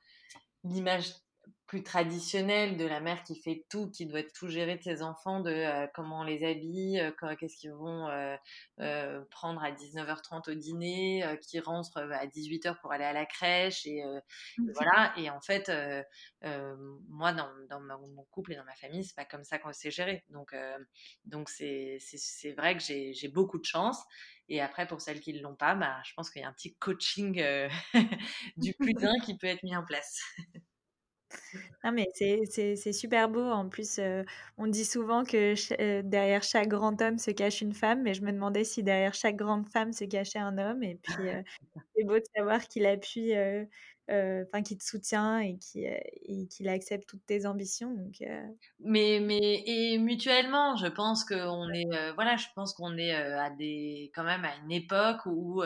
[0.64, 1.12] l'image
[1.70, 5.40] plus traditionnelle de la mère qui fait tout, qui doit tout gérer de ses enfants,
[5.40, 10.56] de euh, comment on les habille, euh, qu'est-ce qu'ils vont euh, prendre à 19h30 au
[10.56, 14.04] dîner, qui rentrent à 18h pour aller à la crèche et,
[14.58, 14.72] mmh.
[14.74, 15.14] voilà.
[15.18, 15.72] Et en fait,
[17.08, 19.92] moi dans, dans, mon couple et dans ma famille, c'est pas comme ça qu'on s'est
[19.92, 20.24] géré.
[20.30, 20.56] Donc
[21.26, 24.04] donc c'est c'est vrai que j'ai beaucoup de chance.
[24.52, 26.54] Et après, pour celles qui ne l'ont pas, bah, je pense qu'il y a un
[26.54, 27.40] petit coaching
[28.58, 30.20] du plus d'un qui peut être mis en place.
[31.84, 33.42] Non, mais c'est super beau.
[33.42, 34.00] En plus,
[34.58, 38.32] on dit souvent que derrière chaque grand homme se cache une femme, mais je me
[38.32, 40.84] demandais si derrière chaque grande femme se cachait un homme.
[40.84, 41.24] Et puis,
[41.96, 43.34] c'est beau de savoir qu'il appuie,
[44.10, 45.58] enfin, qu'il te soutient et
[46.48, 47.94] qu'il accepte toutes tes ambitions.
[47.94, 48.24] Donc,
[48.80, 54.12] mais, mais et mutuellement, je pense qu'on est, voilà, je pense qu'on est à des,
[54.16, 55.64] quand même à une époque où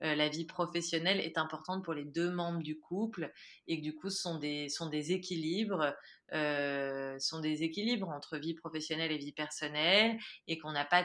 [0.00, 3.32] la vie professionnelle est importante pour les deux membres du couple
[3.66, 5.94] et que du coup, ce sont des, sont des équilibres.
[6.32, 11.04] sont des équilibres entre vie professionnelle et vie personnelle et qu'on n'a pas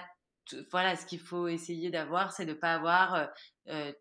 [0.72, 3.30] voilà, ce qu'il faut essayer d'avoir, c'est de ne pas avoir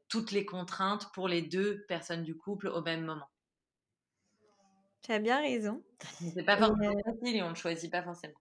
[0.09, 3.29] toutes les contraintes pour les deux personnes du couple au même moment.
[5.03, 5.83] Tu as bien raison.
[6.35, 8.41] C'est pas forcément facile et on ne choisit pas forcément.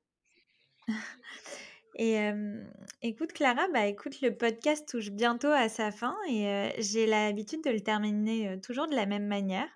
[1.96, 2.18] Et
[3.04, 7.70] écoute Clara, bah écoute, le podcast touche bientôt à sa fin et j'ai l'habitude de
[7.70, 9.70] le terminer toujours de la même manière.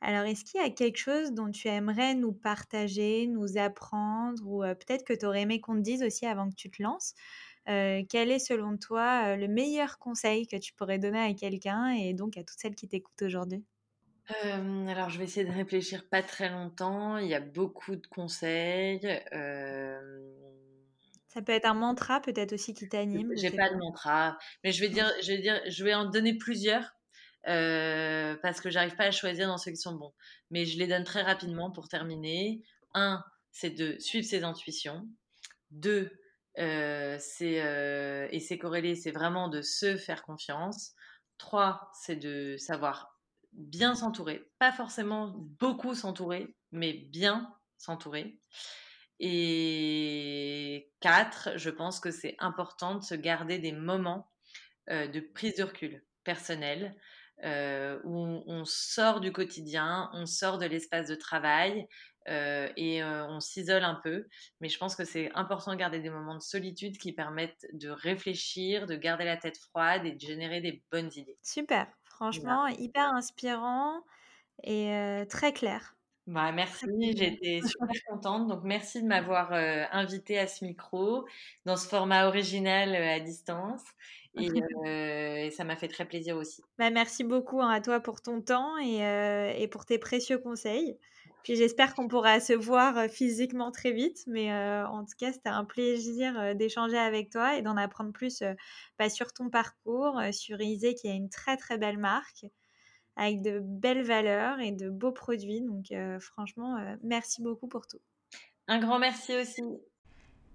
[0.00, 4.62] Alors, est-ce qu'il y a quelque chose dont tu aimerais nous partager, nous apprendre, ou
[4.62, 7.14] peut-être que tu aurais aimé qu'on te dise aussi avant que tu te lances?
[8.08, 12.36] Quel est selon toi le meilleur conseil que tu pourrais donner à quelqu'un et donc
[12.36, 13.64] à toutes celles qui t'écoutent aujourd'hui?
[14.44, 17.16] Alors, je vais essayer de réfléchir pas très longtemps.
[17.18, 19.00] Il y a beaucoup de conseils.
[21.28, 23.32] Ça peut être un mantra, peut-être aussi qui t'anime.
[23.36, 26.06] J'ai pas, pas de mantra, mais je vais dire, je vais dire, je vais en
[26.06, 26.96] donner plusieurs
[27.44, 30.12] parce que j'arrive pas à choisir dans ceux qui sont bons.
[30.50, 32.62] Mais je les donne très rapidement pour terminer.
[32.94, 35.08] Un, c'est de suivre ses intuitions.
[35.70, 36.10] Deux,
[36.60, 40.92] c'est et c'est corrélé, c'est vraiment de se faire confiance.
[41.38, 43.18] Trois, c'est de savoir
[43.52, 48.38] bien s'entourer, pas forcément beaucoup s'entourer, mais bien s'entourer.
[49.18, 54.30] Et quatre, je pense que c'est important de se garder des moments
[54.88, 56.94] de prise de recul personnel
[57.42, 61.86] où on sort du quotidien, on sort de l'espace de travail
[62.26, 64.26] et on s'isole un peu.
[64.60, 67.90] Mais je pense que c'est important de garder des moments de solitude qui permettent de
[67.90, 71.38] réfléchir, de garder la tête froide et de générer des bonnes idées.
[71.42, 74.02] Super, franchement, hyper inspirant
[74.62, 75.96] et très clair.
[76.26, 78.46] Bah, merci, j'étais super contente.
[78.46, 81.26] Donc, merci de m'avoir invité à ce micro,
[81.64, 83.82] dans ce format original à distance.
[84.36, 86.62] Et, ça m'a fait très plaisir aussi.
[86.78, 89.00] Bah, merci beaucoup hein, à toi pour ton temps et,
[89.60, 90.96] et pour tes précieux conseils.
[91.42, 94.18] Puis j'espère qu'on pourra se voir physiquement très vite.
[94.26, 98.42] Mais en tout cas, c'était un plaisir d'échanger avec toi et d'en apprendre plus
[98.98, 102.46] bah, sur ton parcours, sur Isée qui a une très très belle marque
[103.16, 105.62] avec de belles valeurs et de beaux produits.
[105.62, 108.00] Donc franchement, merci beaucoup pour tout.
[108.68, 109.62] Un grand merci aussi.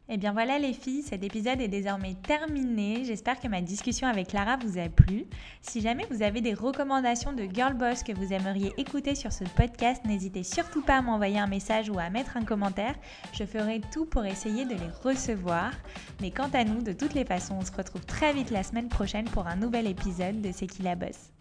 [0.08, 3.04] Et eh bien voilà les filles, cet épisode est désormais terminé.
[3.06, 5.26] J'espère que ma discussion avec Clara vous a plu.
[5.62, 9.46] Si jamais vous avez des recommandations de Girl Boss que vous aimeriez écouter sur ce
[9.56, 12.94] podcast, n'hésitez surtout pas à m'envoyer un message ou à mettre un commentaire.
[13.34, 15.72] Je ferai tout pour essayer de les recevoir.
[16.22, 18.90] Mais quant à nous, de toutes les façons, on se retrouve très vite la semaine
[18.90, 21.35] prochaine pour un nouvel épisode de C'est qui la bosse.